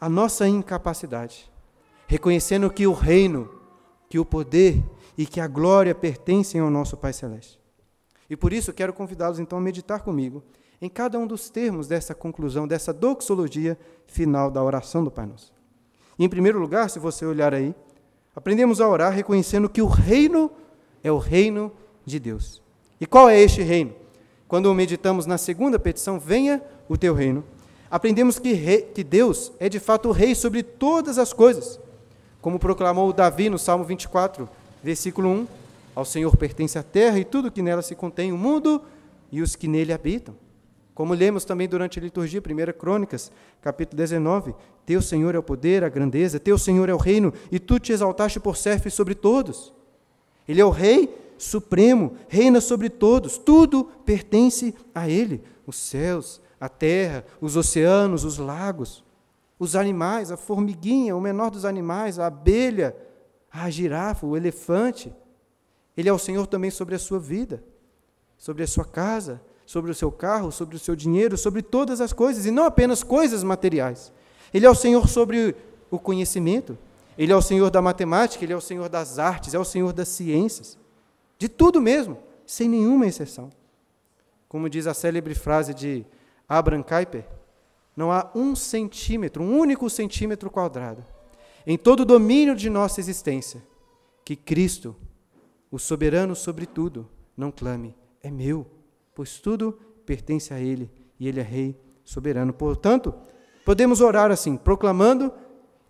a 0.00 0.08
nossa 0.08 0.48
incapacidade, 0.48 1.50
reconhecendo 2.06 2.70
que 2.70 2.86
o 2.86 2.92
reino, 2.92 3.48
que 4.08 4.18
o 4.18 4.24
poder 4.24 4.82
e 5.16 5.24
que 5.24 5.40
a 5.40 5.46
glória 5.46 5.94
pertencem 5.94 6.60
ao 6.60 6.70
nosso 6.70 6.96
Pai 6.96 7.12
Celeste. 7.12 7.63
E 8.34 8.36
por 8.36 8.52
isso 8.52 8.72
quero 8.72 8.92
convidá-los 8.92 9.38
então 9.38 9.56
a 9.56 9.60
meditar 9.60 10.00
comigo 10.00 10.42
em 10.82 10.88
cada 10.88 11.16
um 11.16 11.24
dos 11.24 11.48
termos 11.48 11.86
dessa 11.86 12.16
conclusão, 12.16 12.66
dessa 12.66 12.92
doxologia 12.92 13.78
final 14.08 14.50
da 14.50 14.60
oração 14.60 15.04
do 15.04 15.10
Pai 15.10 15.24
Nosso. 15.24 15.52
E, 16.18 16.24
em 16.24 16.28
primeiro 16.28 16.58
lugar, 16.58 16.90
se 16.90 16.98
você 16.98 17.24
olhar 17.24 17.54
aí, 17.54 17.72
aprendemos 18.34 18.80
a 18.80 18.88
orar 18.88 19.12
reconhecendo 19.12 19.68
que 19.68 19.80
o 19.80 19.86
reino 19.86 20.50
é 21.04 21.12
o 21.12 21.18
reino 21.18 21.70
de 22.04 22.18
Deus. 22.18 22.60
E 23.00 23.06
qual 23.06 23.28
é 23.28 23.40
este 23.40 23.62
reino? 23.62 23.94
Quando 24.48 24.74
meditamos 24.74 25.26
na 25.26 25.38
segunda 25.38 25.78
petição, 25.78 26.18
venha 26.18 26.60
o 26.88 26.96
teu 26.96 27.14
reino. 27.14 27.44
aprendemos 27.88 28.40
que, 28.40 28.52
rei, 28.52 28.82
que 28.82 29.04
Deus 29.04 29.52
é 29.60 29.68
de 29.68 29.78
fato 29.78 30.08
o 30.08 30.12
rei 30.12 30.34
sobre 30.34 30.64
todas 30.64 31.18
as 31.18 31.32
coisas, 31.32 31.78
como 32.42 32.58
proclamou 32.58 33.12
Davi 33.12 33.48
no 33.48 33.60
Salmo 33.60 33.84
24, 33.84 34.48
versículo 34.82 35.28
1. 35.28 35.63
Ao 35.94 36.04
Senhor 36.04 36.36
pertence 36.36 36.78
a 36.78 36.82
terra 36.82 37.18
e 37.18 37.24
tudo 37.24 37.50
que 37.50 37.62
nela 37.62 37.82
se 37.82 37.94
contém, 37.94 38.32
o 38.32 38.38
mundo 38.38 38.82
e 39.30 39.40
os 39.40 39.54
que 39.54 39.68
nele 39.68 39.92
habitam. 39.92 40.34
Como 40.94 41.12
lemos 41.12 41.44
também 41.44 41.68
durante 41.68 41.98
a 41.98 42.02
liturgia, 42.02 42.40
1 42.40 42.78
Crônicas, 42.78 43.30
capítulo 43.60 43.96
19: 43.96 44.54
Teu 44.86 45.02
Senhor 45.02 45.34
é 45.34 45.38
o 45.38 45.42
poder, 45.42 45.82
a 45.82 45.88
grandeza, 45.88 46.38
teu 46.38 46.56
Senhor 46.56 46.88
é 46.88 46.94
o 46.94 46.98
reino, 46.98 47.32
e 47.50 47.58
tu 47.58 47.78
te 47.78 47.92
exaltaste 47.92 48.38
por 48.38 48.56
servo 48.56 48.90
sobre 48.90 49.14
todos. 49.14 49.72
Ele 50.48 50.60
é 50.60 50.64
o 50.64 50.70
Rei 50.70 51.22
supremo, 51.36 52.14
reina 52.28 52.60
sobre 52.60 52.88
todos, 52.88 53.38
tudo 53.38 53.84
pertence 54.04 54.74
a 54.94 55.08
Ele: 55.08 55.42
os 55.66 55.76
céus, 55.76 56.40
a 56.60 56.68
terra, 56.68 57.24
os 57.40 57.56
oceanos, 57.56 58.24
os 58.24 58.38
lagos, 58.38 59.04
os 59.58 59.74
animais, 59.74 60.30
a 60.30 60.36
formiguinha, 60.36 61.16
o 61.16 61.20
menor 61.20 61.50
dos 61.50 61.64
animais, 61.64 62.18
a 62.18 62.26
abelha, 62.26 62.96
a 63.50 63.68
girafa, 63.70 64.26
o 64.26 64.36
elefante. 64.36 65.12
Ele 65.96 66.08
é 66.08 66.12
o 66.12 66.18
Senhor 66.18 66.46
também 66.46 66.70
sobre 66.70 66.94
a 66.94 66.98
sua 66.98 67.18
vida, 67.18 67.62
sobre 68.36 68.62
a 68.62 68.66
sua 68.66 68.84
casa, 68.84 69.40
sobre 69.66 69.90
o 69.90 69.94
seu 69.94 70.10
carro, 70.10 70.50
sobre 70.52 70.76
o 70.76 70.78
seu 70.78 70.94
dinheiro, 70.94 71.36
sobre 71.36 71.62
todas 71.62 72.00
as 72.00 72.12
coisas, 72.12 72.46
e 72.46 72.50
não 72.50 72.64
apenas 72.64 73.02
coisas 73.02 73.42
materiais. 73.42 74.12
Ele 74.52 74.66
é 74.66 74.70
o 74.70 74.74
Senhor 74.74 75.08
sobre 75.08 75.56
o 75.90 75.98
conhecimento, 75.98 76.76
ele 77.16 77.32
é 77.32 77.36
o 77.36 77.42
Senhor 77.42 77.70
da 77.70 77.80
matemática, 77.80 78.44
ele 78.44 78.52
é 78.52 78.56
o 78.56 78.60
Senhor 78.60 78.88
das 78.88 79.18
artes, 79.18 79.54
é 79.54 79.58
o 79.58 79.64
Senhor 79.64 79.92
das 79.92 80.08
ciências, 80.08 80.78
de 81.38 81.48
tudo 81.48 81.80
mesmo, 81.80 82.18
sem 82.46 82.68
nenhuma 82.68 83.06
exceção. 83.06 83.50
Como 84.48 84.68
diz 84.68 84.86
a 84.86 84.94
célebre 84.94 85.34
frase 85.34 85.72
de 85.72 86.04
Abraham 86.48 86.82
Kuyper, 86.82 87.26
não 87.96 88.10
há 88.10 88.30
um 88.34 88.54
centímetro, 88.56 89.42
um 89.42 89.58
único 89.58 89.88
centímetro 89.88 90.50
quadrado, 90.50 91.04
em 91.66 91.78
todo 91.78 92.00
o 92.00 92.04
domínio 92.04 92.54
de 92.54 92.68
nossa 92.68 93.00
existência, 93.00 93.62
que 94.24 94.36
Cristo, 94.36 94.94
o 95.74 95.78
soberano 95.78 96.36
sobre 96.36 96.66
tudo, 96.66 97.10
não 97.36 97.50
clame, 97.50 97.96
é 98.22 98.30
meu 98.30 98.64
pois 99.12 99.40
tudo 99.40 99.76
pertence 100.06 100.54
a 100.54 100.60
Ele 100.60 100.88
e 101.18 101.26
Ele 101.26 101.40
é 101.40 101.42
Rei 101.42 101.76
soberano. 102.04 102.52
Portanto, 102.52 103.12
podemos 103.64 104.00
orar 104.00 104.30
assim, 104.30 104.56
proclamando 104.56 105.32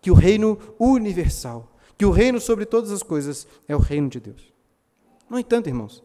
que 0.00 0.11
o 0.11 0.14
reino 0.14 0.59
universal, 0.79 1.76
que 1.99 2.07
o 2.07 2.11
reino 2.11 2.41
sobre 2.41 2.64
todas 2.64 2.91
as 2.91 3.03
coisas 3.03 3.47
é 3.69 3.76
o 3.76 3.79
reino 3.79 4.09
de 4.09 4.21
Deus. 4.21 4.55
No 5.29 5.38
entanto, 5.38 5.69
irmãos, 5.69 6.03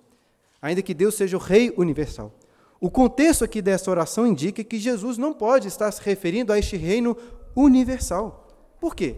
ainda 0.62 0.81
que 0.81 0.93
Deus 0.93 1.15
seja 1.15 1.38
o 1.38 1.39
Rei 1.39 1.74
universal, 1.77 2.33
o 2.81 2.91
contexto 2.91 3.45
aqui 3.45 3.62
dessa 3.62 3.89
oração 3.89 4.27
indica 4.27 4.62
que 4.62 4.77
Jesus 4.77 5.17
não 5.17 5.31
pode 5.31 5.69
estar 5.69 5.89
se 5.89 6.01
referindo 6.01 6.51
a 6.51 6.59
este 6.59 6.75
reino 6.75 7.15
universal. 7.55 8.75
Por 8.77 8.93
quê? 8.93 9.15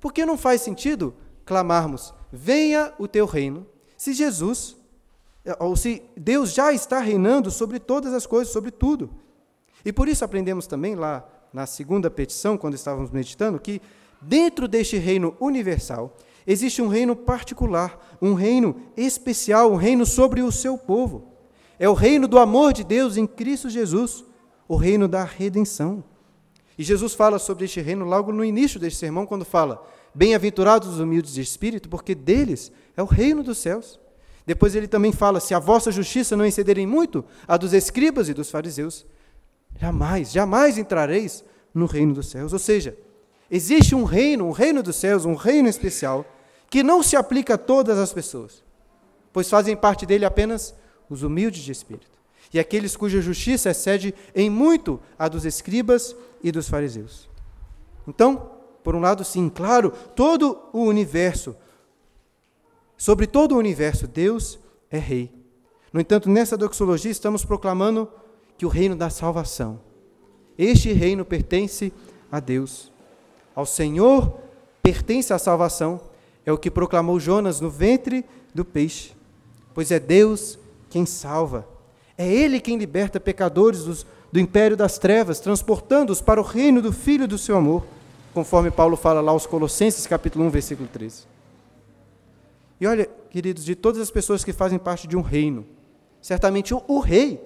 Porque 0.00 0.24
não 0.24 0.38
faz 0.38 0.62
sentido 0.62 1.14
clamarmos: 1.44 2.14
venha 2.32 2.94
o 2.98 3.06
teu 3.06 3.26
reino, 3.26 3.66
se 4.00 4.14
Jesus 4.14 4.78
é, 5.44 5.54
ou 5.62 5.76
se 5.76 6.02
Deus 6.16 6.54
já 6.54 6.72
está 6.72 7.00
reinando 7.00 7.50
sobre 7.50 7.78
todas 7.78 8.14
as 8.14 8.24
coisas, 8.24 8.50
sobre 8.50 8.70
tudo. 8.70 9.10
E 9.84 9.92
por 9.92 10.08
isso 10.08 10.24
aprendemos 10.24 10.66
também 10.66 10.94
lá 10.94 11.28
na 11.52 11.66
segunda 11.66 12.10
petição, 12.10 12.56
quando 12.56 12.72
estávamos 12.72 13.10
meditando, 13.10 13.60
que 13.60 13.78
dentro 14.18 14.66
deste 14.66 14.96
reino 14.96 15.36
universal 15.38 16.16
existe 16.46 16.80
um 16.80 16.88
reino 16.88 17.14
particular, 17.14 18.16
um 18.22 18.32
reino 18.32 18.74
especial, 18.96 19.70
um 19.70 19.76
reino 19.76 20.06
sobre 20.06 20.40
o 20.40 20.50
seu 20.50 20.78
povo. 20.78 21.34
É 21.78 21.86
o 21.86 21.92
reino 21.92 22.26
do 22.26 22.38
amor 22.38 22.72
de 22.72 22.82
Deus 22.82 23.18
em 23.18 23.26
Cristo 23.26 23.68
Jesus, 23.68 24.24
o 24.66 24.76
reino 24.76 25.06
da 25.08 25.24
redenção. 25.24 26.02
E 26.80 26.82
Jesus 26.82 27.12
fala 27.12 27.38
sobre 27.38 27.66
este 27.66 27.78
reino 27.78 28.06
logo 28.06 28.32
no 28.32 28.42
início 28.42 28.80
deste 28.80 28.98
sermão, 28.98 29.26
quando 29.26 29.44
fala: 29.44 29.86
Bem-aventurados 30.14 30.88
os 30.88 30.98
humildes 30.98 31.34
de 31.34 31.42
espírito, 31.42 31.90
porque 31.90 32.14
deles 32.14 32.72
é 32.96 33.02
o 33.02 33.04
reino 33.04 33.42
dos 33.42 33.58
céus. 33.58 34.00
Depois 34.46 34.74
ele 34.74 34.88
também 34.88 35.12
fala: 35.12 35.40
se 35.40 35.52
a 35.52 35.58
vossa 35.58 35.92
justiça 35.92 36.38
não 36.38 36.46
excederem 36.46 36.86
muito 36.86 37.22
a 37.46 37.58
dos 37.58 37.74
escribas 37.74 38.30
e 38.30 38.32
dos 38.32 38.50
fariseus, 38.50 39.04
jamais, 39.78 40.32
jamais 40.32 40.78
entrareis 40.78 41.44
no 41.74 41.84
reino 41.84 42.14
dos 42.14 42.30
céus. 42.30 42.54
Ou 42.54 42.58
seja, 42.58 42.96
existe 43.50 43.94
um 43.94 44.04
reino, 44.04 44.46
um 44.46 44.50
reino 44.50 44.82
dos 44.82 44.96
céus, 44.96 45.26
um 45.26 45.34
reino 45.34 45.68
especial, 45.68 46.24
que 46.70 46.82
não 46.82 47.02
se 47.02 47.14
aplica 47.14 47.56
a 47.56 47.58
todas 47.58 47.98
as 47.98 48.10
pessoas, 48.10 48.64
pois 49.34 49.50
fazem 49.50 49.76
parte 49.76 50.06
dele 50.06 50.24
apenas 50.24 50.74
os 51.10 51.22
humildes 51.22 51.62
de 51.62 51.72
espírito 51.72 52.20
e 52.52 52.58
aqueles 52.58 52.96
cuja 52.96 53.20
justiça 53.20 53.70
excede 53.70 54.14
em 54.34 54.50
muito 54.50 55.00
a 55.18 55.28
dos 55.28 55.44
escribas 55.44 56.16
e 56.42 56.50
dos 56.52 56.68
fariseus. 56.68 57.28
Então, 58.06 58.50
por 58.82 58.94
um 58.94 59.00
lado, 59.00 59.24
sim, 59.24 59.48
claro, 59.48 59.92
todo 60.14 60.58
o 60.72 60.82
universo 60.84 61.54
Sobre 63.00 63.26
todo 63.26 63.54
o 63.54 63.58
universo, 63.58 64.06
Deus 64.06 64.58
é 64.90 64.98
rei. 64.98 65.32
No 65.90 66.02
entanto, 66.02 66.28
nessa 66.28 66.54
doxologia 66.54 67.10
estamos 67.10 67.46
proclamando 67.46 68.06
que 68.58 68.66
o 68.66 68.68
reino 68.68 68.94
da 68.94 69.08
salvação, 69.08 69.80
este 70.58 70.92
reino 70.92 71.24
pertence 71.24 71.94
a 72.30 72.38
Deus. 72.40 72.92
Ao 73.54 73.64
Senhor 73.64 74.38
pertence 74.82 75.32
a 75.32 75.38
salvação, 75.38 75.98
é 76.44 76.52
o 76.52 76.58
que 76.58 76.70
proclamou 76.70 77.18
Jonas 77.18 77.58
no 77.58 77.70
ventre 77.70 78.22
do 78.54 78.66
peixe. 78.66 79.12
Pois 79.72 79.90
é 79.90 79.98
Deus 79.98 80.58
quem 80.90 81.06
salva. 81.06 81.66
É 82.18 82.30
Ele 82.30 82.60
quem 82.60 82.76
liberta 82.76 83.18
pecadores 83.18 83.84
dos, 83.84 84.06
do 84.32 84.38
império 84.38 84.76
das 84.76 84.98
trevas, 84.98 85.40
transportando-os 85.40 86.20
para 86.20 86.40
o 86.40 86.44
reino 86.44 86.80
do 86.80 86.92
Filho 86.92 87.26
do 87.26 87.38
seu 87.38 87.56
amor, 87.56 87.84
conforme 88.32 88.70
Paulo 88.70 88.96
fala 88.96 89.20
lá 89.20 89.32
aos 89.32 89.46
Colossenses, 89.46 90.06
capítulo 90.06 90.44
1, 90.46 90.50
versículo 90.50 90.88
13. 90.88 91.24
E 92.80 92.86
olha, 92.86 93.08
queridos, 93.30 93.64
de 93.64 93.74
todas 93.74 94.00
as 94.00 94.10
pessoas 94.10 94.44
que 94.44 94.52
fazem 94.52 94.78
parte 94.78 95.06
de 95.06 95.16
um 95.16 95.20
reino, 95.20 95.66
certamente 96.20 96.72
o, 96.72 96.82
o 96.86 97.00
rei 97.00 97.40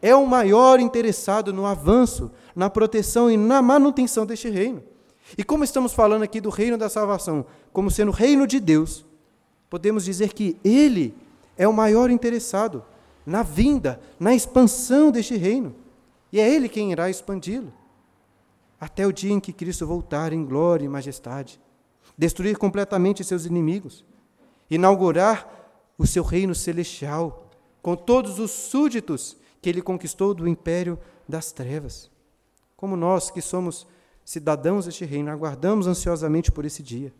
é 0.00 0.14
o 0.14 0.26
maior 0.26 0.80
interessado 0.80 1.52
no 1.52 1.66
avanço, 1.66 2.30
na 2.54 2.70
proteção 2.70 3.30
e 3.30 3.36
na 3.36 3.60
manutenção 3.60 4.24
deste 4.24 4.48
reino. 4.48 4.82
E 5.36 5.44
como 5.44 5.64
estamos 5.64 5.92
falando 5.92 6.22
aqui 6.22 6.40
do 6.40 6.48
reino 6.48 6.78
da 6.78 6.88
salvação, 6.88 7.44
como 7.72 7.90
sendo 7.90 8.08
o 8.08 8.14
reino 8.14 8.46
de 8.46 8.58
Deus, 8.58 9.04
podemos 9.68 10.04
dizer 10.04 10.32
que 10.32 10.56
ele 10.64 11.14
é 11.56 11.68
o 11.68 11.72
maior 11.72 12.10
interessado 12.10 12.82
na 13.26 13.42
vinda, 13.42 14.00
na 14.18 14.34
expansão 14.34 15.10
deste 15.10 15.36
reino. 15.36 15.74
E 16.32 16.40
é 16.40 16.48
ele 16.48 16.68
quem 16.68 16.92
irá 16.92 17.10
expandi-lo. 17.10 17.72
Até 18.80 19.06
o 19.06 19.12
dia 19.12 19.32
em 19.32 19.40
que 19.40 19.52
Cristo 19.52 19.86
voltar 19.86 20.32
em 20.32 20.44
glória 20.44 20.84
e 20.84 20.88
majestade, 20.88 21.60
destruir 22.16 22.56
completamente 22.56 23.24
seus 23.24 23.44
inimigos 23.44 24.04
inaugurar 24.70 25.48
o 25.98 26.06
seu 26.06 26.22
reino 26.22 26.54
celestial, 26.54 27.50
com 27.82 27.96
todos 27.96 28.38
os 28.38 28.50
súditos 28.50 29.36
que 29.60 29.68
ele 29.68 29.82
conquistou 29.82 30.32
do 30.32 30.46
império 30.46 30.98
das 31.28 31.52
trevas. 31.52 32.10
Como 32.76 32.96
nós, 32.96 33.30
que 33.30 33.42
somos 33.42 33.86
cidadãos 34.24 34.86
deste 34.86 35.04
reino, 35.04 35.30
aguardamos 35.30 35.86
ansiosamente 35.86 36.52
por 36.52 36.64
esse 36.64 36.82
dia, 36.82 37.12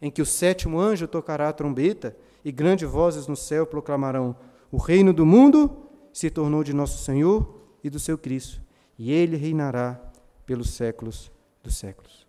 em 0.00 0.10
que 0.10 0.20
o 0.20 0.26
sétimo 0.26 0.78
anjo 0.78 1.08
tocará 1.08 1.48
a 1.48 1.52
trombeta 1.52 2.14
e 2.44 2.52
grandes 2.52 2.88
vozes 2.88 3.26
no 3.26 3.34
céu 3.34 3.66
proclamarão: 3.66 4.36
O 4.70 4.76
reino 4.76 5.12
do 5.12 5.24
mundo 5.24 5.88
se 6.12 6.30
tornou 6.30 6.62
de 6.62 6.74
nosso 6.74 7.02
Senhor 7.02 7.65
e 7.86 7.90
do 7.90 8.00
seu 8.00 8.18
Cristo, 8.18 8.60
e 8.98 9.12
ele 9.12 9.36
reinará 9.36 10.00
pelos 10.44 10.70
séculos 10.70 11.30
dos 11.62 11.76
séculos. 11.76 12.26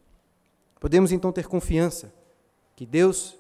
Podemos 0.80 1.12
então 1.12 1.32
ter 1.32 1.48
confiança 1.48 2.14
que 2.76 2.86
Deus 2.86 3.36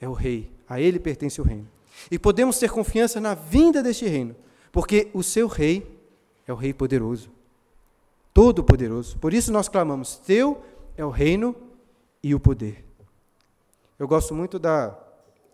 é 0.00 0.08
o 0.08 0.12
rei, 0.12 0.52
a 0.68 0.80
ele 0.80 1.00
pertence 1.00 1.40
o 1.40 1.44
reino. 1.44 1.68
E 2.10 2.18
podemos 2.18 2.58
ter 2.58 2.70
confiança 2.70 3.20
na 3.20 3.34
vinda 3.34 3.82
deste 3.82 4.06
reino, 4.06 4.36
porque 4.70 5.10
o 5.12 5.22
seu 5.22 5.48
rei 5.48 5.98
é 6.46 6.52
o 6.52 6.56
rei 6.56 6.72
poderoso, 6.72 7.30
todo 8.32 8.62
poderoso. 8.62 9.18
Por 9.18 9.34
isso 9.34 9.50
nós 9.50 9.68
clamamos: 9.68 10.16
Teu 10.18 10.62
é 10.96 11.04
o 11.04 11.10
reino 11.10 11.56
e 12.22 12.34
o 12.34 12.38
poder. 12.38 12.84
Eu 13.98 14.06
gosto 14.06 14.34
muito 14.34 14.58
da 14.58 14.96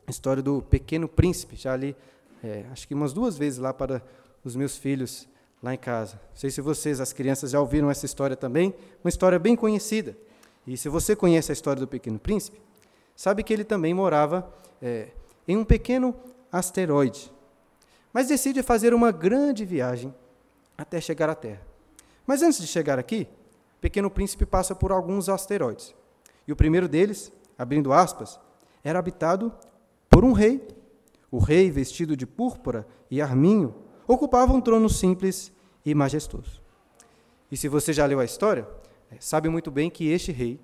história 0.08 0.42
do 0.42 0.60
pequeno 0.60 1.08
príncipe, 1.08 1.56
já 1.56 1.74
li, 1.74 1.96
é, 2.42 2.66
acho 2.70 2.86
que 2.86 2.92
umas 2.92 3.14
duas 3.14 3.38
vezes 3.38 3.58
lá 3.58 3.72
para 3.72 4.02
os 4.44 4.56
meus 4.56 4.76
filhos 4.76 5.28
lá 5.62 5.72
em 5.72 5.78
casa. 5.78 6.20
Não 6.30 6.36
sei 6.36 6.50
se 6.50 6.60
vocês, 6.60 7.00
as 7.00 7.12
crianças, 7.12 7.52
já 7.52 7.60
ouviram 7.60 7.90
essa 7.90 8.04
história 8.04 8.36
também, 8.36 8.74
uma 9.04 9.08
história 9.08 9.38
bem 9.38 9.54
conhecida. 9.54 10.16
E 10.66 10.76
se 10.76 10.88
você 10.88 11.14
conhece 11.14 11.52
a 11.52 11.54
história 11.54 11.80
do 11.80 11.86
pequeno 11.86 12.18
príncipe, 12.18 12.60
sabe 13.14 13.42
que 13.42 13.52
ele 13.52 13.64
também 13.64 13.94
morava 13.94 14.52
é, 14.80 15.08
em 15.46 15.56
um 15.56 15.64
pequeno 15.64 16.14
asteroide, 16.50 17.32
mas 18.12 18.28
decide 18.28 18.62
fazer 18.62 18.92
uma 18.92 19.10
grande 19.10 19.64
viagem 19.64 20.14
até 20.76 21.00
chegar 21.00 21.30
à 21.30 21.34
Terra. 21.34 21.62
Mas 22.26 22.42
antes 22.42 22.60
de 22.60 22.66
chegar 22.66 22.98
aqui, 22.98 23.26
o 23.78 23.80
pequeno 23.80 24.10
príncipe 24.10 24.44
passa 24.44 24.74
por 24.74 24.92
alguns 24.92 25.28
asteroides. 25.28 25.94
E 26.46 26.52
o 26.52 26.56
primeiro 26.56 26.88
deles, 26.88 27.32
abrindo 27.56 27.92
aspas, 27.92 28.38
era 28.84 28.98
habitado 28.98 29.52
por 30.10 30.24
um 30.24 30.32
rei. 30.32 30.66
O 31.30 31.38
rei, 31.38 31.70
vestido 31.70 32.16
de 32.16 32.26
púrpura 32.26 32.86
e 33.10 33.22
arminho, 33.22 33.74
ocupava 34.12 34.52
um 34.52 34.60
trono 34.60 34.88
simples 34.88 35.52
e 35.84 35.94
majestoso. 35.94 36.62
E 37.50 37.56
se 37.56 37.68
você 37.68 37.92
já 37.92 38.06
leu 38.06 38.20
a 38.20 38.24
história, 38.24 38.66
é, 39.10 39.16
sabe 39.20 39.48
muito 39.48 39.70
bem 39.70 39.90
que 39.90 40.08
este 40.08 40.32
rei 40.32 40.58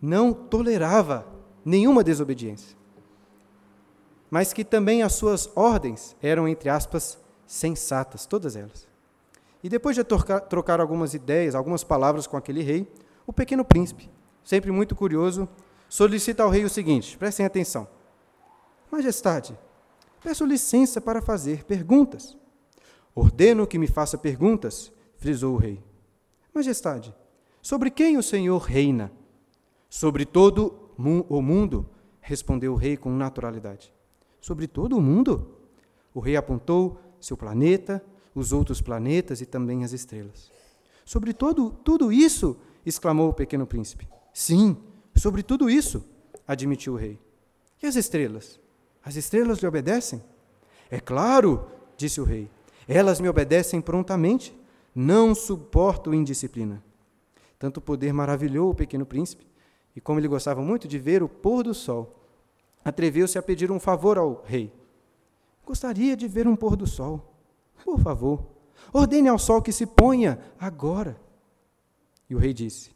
não 0.00 0.32
tolerava 0.32 1.26
nenhuma 1.64 2.02
desobediência, 2.04 2.76
mas 4.30 4.52
que 4.52 4.64
também 4.64 5.02
as 5.02 5.14
suas 5.14 5.50
ordens 5.54 6.16
eram, 6.22 6.48
entre 6.48 6.68
aspas, 6.68 7.18
sensatas, 7.46 8.26
todas 8.26 8.56
elas. 8.56 8.88
E 9.62 9.68
depois 9.68 9.96
de 9.96 10.04
trocar, 10.04 10.40
trocar 10.40 10.80
algumas 10.80 11.14
ideias, 11.14 11.54
algumas 11.54 11.82
palavras 11.82 12.26
com 12.26 12.36
aquele 12.36 12.62
rei, 12.62 12.90
o 13.26 13.32
pequeno 13.32 13.64
príncipe, 13.64 14.10
sempre 14.44 14.70
muito 14.70 14.94
curioso, 14.94 15.48
solicita 15.88 16.42
ao 16.42 16.50
rei 16.50 16.64
o 16.64 16.70
seguinte: 16.70 17.16
prestem 17.18 17.44
atenção. 17.44 17.88
Majestade, 18.90 19.58
peço 20.26 20.44
licença 20.44 21.00
para 21.00 21.22
fazer 21.22 21.62
perguntas. 21.62 22.36
Ordeno 23.14 23.64
que 23.64 23.78
me 23.78 23.86
faça 23.86 24.18
perguntas, 24.18 24.90
frisou 25.18 25.54
o 25.54 25.56
rei. 25.56 25.80
Majestade, 26.52 27.14
sobre 27.62 27.92
quem 27.92 28.16
o 28.16 28.22
senhor 28.24 28.58
reina? 28.58 29.12
Sobre 29.88 30.24
todo 30.24 30.90
o 30.98 31.40
mundo, 31.40 31.88
respondeu 32.20 32.72
o 32.72 32.76
rei 32.76 32.96
com 32.96 33.08
naturalidade. 33.12 33.94
Sobre 34.40 34.66
todo 34.66 34.96
o 34.96 35.00
mundo? 35.00 35.60
O 36.12 36.18
rei 36.18 36.34
apontou 36.34 36.98
seu 37.20 37.36
planeta, 37.36 38.04
os 38.34 38.52
outros 38.52 38.80
planetas 38.80 39.40
e 39.40 39.46
também 39.46 39.84
as 39.84 39.92
estrelas. 39.92 40.50
Sobre 41.04 41.32
todo, 41.32 41.70
tudo 41.70 42.10
isso, 42.10 42.56
exclamou 42.84 43.28
o 43.28 43.34
pequeno 43.34 43.64
príncipe. 43.64 44.08
Sim, 44.34 44.76
sobre 45.14 45.44
tudo 45.44 45.70
isso, 45.70 46.04
admitiu 46.48 46.94
o 46.94 46.96
rei. 46.96 47.16
E 47.80 47.86
as 47.86 47.94
estrelas? 47.94 48.65
As 49.06 49.14
estrelas 49.14 49.60
lhe 49.60 49.68
obedecem? 49.68 50.20
É 50.90 50.98
claro, 50.98 51.64
disse 51.96 52.20
o 52.20 52.24
rei. 52.24 52.50
Elas 52.88 53.20
me 53.20 53.28
obedecem 53.28 53.80
prontamente. 53.80 54.52
Não 54.92 55.32
suporto 55.32 56.12
indisciplina. 56.12 56.82
Tanto 57.56 57.80
poder 57.80 58.12
maravilhou 58.12 58.68
o 58.68 58.74
pequeno 58.74 59.06
príncipe, 59.06 59.46
e 59.94 60.00
como 60.00 60.18
ele 60.18 60.26
gostava 60.26 60.60
muito 60.60 60.88
de 60.88 60.98
ver 60.98 61.22
o 61.22 61.28
pôr 61.28 61.62
do 61.62 61.72
sol, 61.72 62.20
atreveu-se 62.84 63.38
a 63.38 63.42
pedir 63.42 63.70
um 63.70 63.78
favor 63.78 64.18
ao 64.18 64.42
rei. 64.44 64.72
Gostaria 65.64 66.16
de 66.16 66.26
ver 66.26 66.48
um 66.48 66.56
pôr 66.56 66.74
do 66.74 66.86
sol. 66.86 67.32
Por 67.84 68.00
favor, 68.00 68.44
ordene 68.92 69.28
ao 69.28 69.38
sol 69.38 69.62
que 69.62 69.70
se 69.70 69.86
ponha 69.86 70.38
agora. 70.58 71.16
E 72.28 72.34
o 72.34 72.38
rei 72.38 72.52
disse: 72.52 72.90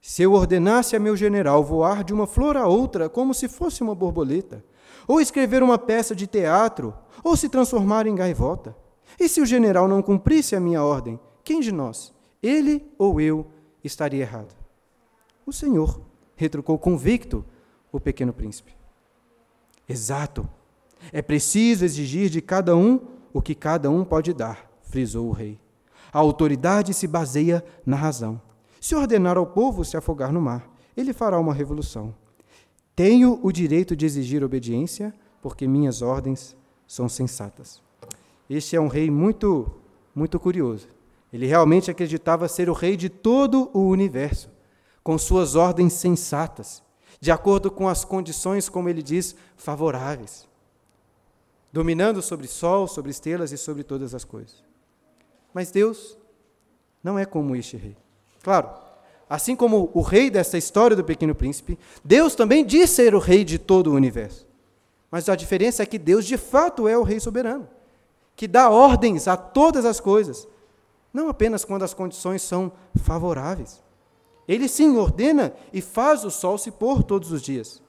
Se 0.00 0.22
eu 0.22 0.32
ordenasse 0.32 0.94
a 0.94 1.00
meu 1.00 1.16
general 1.16 1.64
voar 1.64 2.04
de 2.04 2.14
uma 2.14 2.26
flor 2.26 2.56
a 2.56 2.68
outra 2.68 3.08
como 3.08 3.34
se 3.34 3.48
fosse 3.48 3.82
uma 3.82 3.94
borboleta, 3.94 4.64
ou 5.10 5.20
escrever 5.20 5.60
uma 5.60 5.76
peça 5.76 6.14
de 6.14 6.24
teatro, 6.24 6.94
ou 7.24 7.36
se 7.36 7.48
transformar 7.48 8.06
em 8.06 8.14
gaivota, 8.14 8.76
e 9.18 9.28
se 9.28 9.40
o 9.40 9.44
general 9.44 9.88
não 9.88 10.00
cumprisse 10.00 10.54
a 10.54 10.60
minha 10.60 10.84
ordem, 10.84 11.18
quem 11.42 11.58
de 11.58 11.72
nós, 11.72 12.14
ele 12.40 12.88
ou 12.96 13.20
eu, 13.20 13.44
estaria 13.82 14.20
errado? 14.20 14.54
O 15.44 15.52
Senhor, 15.52 16.00
retrucou 16.36 16.78
convicto 16.78 17.44
o 17.90 17.98
pequeno 17.98 18.32
príncipe. 18.32 18.72
Exato. 19.88 20.48
É 21.12 21.20
preciso 21.20 21.84
exigir 21.84 22.30
de 22.30 22.40
cada 22.40 22.76
um 22.76 23.00
o 23.32 23.42
que 23.42 23.56
cada 23.56 23.90
um 23.90 24.04
pode 24.04 24.32
dar, 24.32 24.70
frisou 24.80 25.26
o 25.26 25.32
rei. 25.32 25.58
A 26.12 26.20
autoridade 26.20 26.94
se 26.94 27.08
baseia 27.08 27.64
na 27.84 27.96
razão. 27.96 28.40
Se 28.80 28.94
ordenar 28.94 29.36
ao 29.36 29.46
povo 29.46 29.84
se 29.84 29.96
afogar 29.96 30.32
no 30.32 30.40
mar, 30.40 30.70
ele 30.96 31.12
fará 31.12 31.36
uma 31.36 31.52
revolução. 31.52 32.14
Tenho 33.02 33.40
o 33.42 33.50
direito 33.50 33.96
de 33.96 34.04
exigir 34.04 34.44
obediência, 34.44 35.14
porque 35.40 35.66
minhas 35.66 36.02
ordens 36.02 36.54
são 36.86 37.08
sensatas. 37.08 37.82
Este 38.46 38.76
é 38.76 38.80
um 38.80 38.88
rei 38.88 39.10
muito, 39.10 39.72
muito 40.14 40.38
curioso. 40.38 40.86
Ele 41.32 41.46
realmente 41.46 41.90
acreditava 41.90 42.46
ser 42.46 42.68
o 42.68 42.74
rei 42.74 42.98
de 42.98 43.08
todo 43.08 43.70
o 43.72 43.88
universo, 43.88 44.50
com 45.02 45.16
suas 45.16 45.54
ordens 45.54 45.94
sensatas, 45.94 46.82
de 47.18 47.30
acordo 47.30 47.70
com 47.70 47.88
as 47.88 48.04
condições, 48.04 48.68
como 48.68 48.86
ele 48.90 49.02
diz, 49.02 49.34
favoráveis 49.56 50.46
dominando 51.72 52.20
sobre 52.20 52.46
sol, 52.46 52.86
sobre 52.86 53.10
estrelas 53.10 53.50
e 53.50 53.56
sobre 53.56 53.82
todas 53.82 54.14
as 54.14 54.24
coisas. 54.24 54.62
Mas 55.54 55.70
Deus 55.70 56.18
não 57.02 57.18
é 57.18 57.24
como 57.24 57.56
este 57.56 57.78
rei. 57.78 57.96
Claro, 58.42 58.89
assim 59.30 59.54
como 59.54 59.90
o 59.94 60.02
rei 60.02 60.28
dessa 60.28 60.58
história 60.58 60.96
do 60.96 61.04
pequeno 61.04 61.34
príncipe, 61.34 61.78
Deus 62.04 62.34
também 62.34 62.66
diz 62.66 62.90
ser 62.90 63.14
o 63.14 63.18
rei 63.18 63.44
de 63.44 63.58
todo 63.58 63.86
o 63.86 63.94
universo. 63.94 64.46
Mas 65.10 65.28
a 65.28 65.36
diferença 65.36 65.82
é 65.82 65.86
que 65.86 65.98
Deus 65.98 66.26
de 66.26 66.36
fato 66.36 66.86
é 66.88 66.98
o 66.98 67.02
rei 67.02 67.20
soberano, 67.20 67.68
que 68.34 68.46
dá 68.48 68.68
ordens 68.68 69.28
a 69.28 69.36
todas 69.36 69.84
as 69.84 70.00
coisas, 70.00 70.46
não 71.14 71.28
apenas 71.28 71.64
quando 71.64 71.84
as 71.84 71.94
condições 71.94 72.42
são 72.42 72.72
favoráveis. 73.02 73.80
Ele 74.48 74.68
sim 74.68 74.96
ordena 74.96 75.54
e 75.72 75.80
faz 75.80 76.24
o 76.24 76.30
sol 76.30 76.58
se 76.58 76.70
pôr 76.70 77.02
todos 77.04 77.30
os 77.30 77.40
dias, 77.40 77.80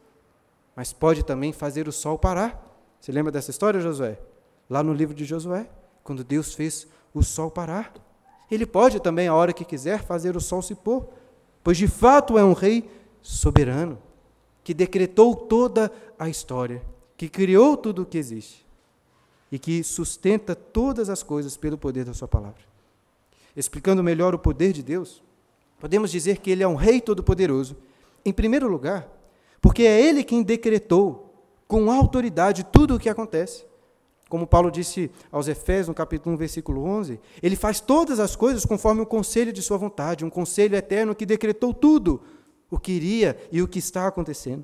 mas 0.76 0.94
pode 0.94 1.24
também 1.24 1.52
fazer 1.52 1.88
o 1.88 1.92
sol 1.92 2.18
parar 2.18 2.72
você 3.02 3.12
lembra 3.12 3.32
dessa 3.32 3.50
história, 3.50 3.80
Josué? 3.80 4.20
Lá 4.70 4.84
no 4.84 4.94
livro 4.94 5.16
de 5.16 5.26
Josué, 5.26 5.68
quando 6.04 6.24
Deus 6.24 6.54
fez 6.54 6.88
o 7.16 7.24
sol 7.24 7.50
parar. 7.50 7.92
Ele 8.50 8.64
pode 8.64 9.00
também, 9.00 9.28
a 9.28 9.34
hora 9.34 9.52
que 9.52 9.66
quiser, 9.66 10.04
fazer 10.04 10.38
o 10.38 10.40
sol 10.40 10.62
se 10.62 10.76
pôr, 10.76 11.10
pois 11.64 11.78
de 11.78 11.88
fato 11.88 12.38
é 12.38 12.44
um 12.44 12.54
rei 12.54 12.90
soberano, 13.22 13.98
que 14.64 14.74
decretou 14.74 15.36
toda 15.36 15.92
a 16.18 16.30
história, 16.30 16.82
que 17.18 17.28
criou 17.28 17.76
tudo 17.76 18.04
o 18.04 18.06
que 18.06 18.18
existe 18.18 18.66
e 19.52 19.60
que 19.60 19.84
sustenta 19.84 20.56
todas 20.56 21.10
as 21.10 21.22
coisas 21.22 21.58
pelo 21.58 21.78
poder 21.78 22.06
da 22.06 22.14
Sua 22.14 22.28
palavra. 22.28 22.62
Explicando 23.56 24.04
melhor 24.04 24.34
o 24.34 24.40
poder 24.40 24.72
de 24.72 24.82
Deus, 24.82 25.22
podemos 25.80 26.10
dizer 26.10 26.38
que 26.38 26.50
Ele 26.50 26.64
é 26.64 26.68
um 26.68 26.76
Rei 26.76 27.02
todo-poderoso, 27.02 27.76
em 28.24 28.32
primeiro 28.32 28.70
lugar, 28.70 29.10
porque 29.60 29.84
é 29.84 30.02
Ele 30.02 30.24
quem 30.24 30.42
decretou 30.42 31.34
com 31.68 31.92
autoridade 31.92 32.64
tudo 32.64 32.96
o 32.96 33.00
que 33.00 33.10
acontece. 33.10 33.66
Como 34.32 34.48
Paulo 34.48 34.72
disse 34.72 35.12
aos 35.30 35.50
Efésios, 35.50 35.90
no 35.90 35.94
capítulo 35.94 36.34
1, 36.36 36.38
versículo 36.38 36.86
11, 36.86 37.20
ele 37.44 37.58
faz 37.58 37.82
todas 37.82 38.18
as 38.18 38.34
coisas 38.34 38.66
conforme 38.66 39.02
o 39.02 39.06
conselho 39.06 39.52
de 39.52 39.62
sua 39.62 39.76
vontade, 39.76 40.24
um 40.24 40.30
conselho 40.30 40.74
eterno 40.74 41.14
que 41.14 41.26
decretou 41.26 41.74
tudo 41.74 42.22
o 42.70 42.80
que 42.80 42.94
iria 42.94 43.38
e 43.52 43.62
o 43.62 43.68
que 43.68 43.78
está 43.78 44.08
acontecendo. 44.08 44.64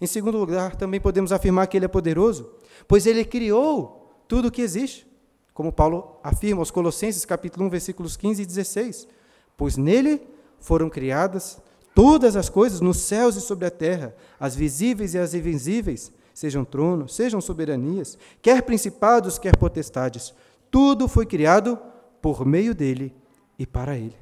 Em 0.00 0.06
segundo 0.06 0.38
lugar, 0.38 0.76
também 0.76 1.00
podemos 1.00 1.32
afirmar 1.32 1.66
que 1.66 1.76
ele 1.76 1.86
é 1.86 1.88
poderoso, 1.88 2.48
pois 2.86 3.06
ele 3.06 3.24
criou 3.24 4.08
tudo 4.28 4.46
o 4.46 4.52
que 4.52 4.62
existe, 4.62 5.04
como 5.52 5.72
Paulo 5.72 6.20
afirma 6.22 6.62
aos 6.62 6.70
Colossenses, 6.70 7.24
capítulo 7.24 7.66
1, 7.66 7.70
versículos 7.70 8.16
15 8.16 8.40
e 8.40 8.46
16, 8.46 9.08
pois 9.56 9.76
nele 9.76 10.22
foram 10.60 10.88
criadas 10.88 11.60
Todas 11.94 12.36
as 12.36 12.48
coisas 12.48 12.80
nos 12.80 12.98
céus 12.98 13.36
e 13.36 13.40
sobre 13.40 13.66
a 13.66 13.70
terra, 13.70 14.14
as 14.38 14.54
visíveis 14.54 15.14
e 15.14 15.18
as 15.18 15.34
invisíveis, 15.34 16.12
sejam 16.34 16.64
tronos, 16.64 17.14
sejam 17.14 17.40
soberanias, 17.40 18.18
quer 18.40 18.62
principados, 18.62 19.38
quer 19.38 19.56
potestades, 19.56 20.34
tudo 20.70 21.08
foi 21.08 21.26
criado 21.26 21.78
por 22.22 22.44
meio 22.46 22.74
dele 22.74 23.14
e 23.58 23.66
para 23.66 23.96
ele. 23.96 24.16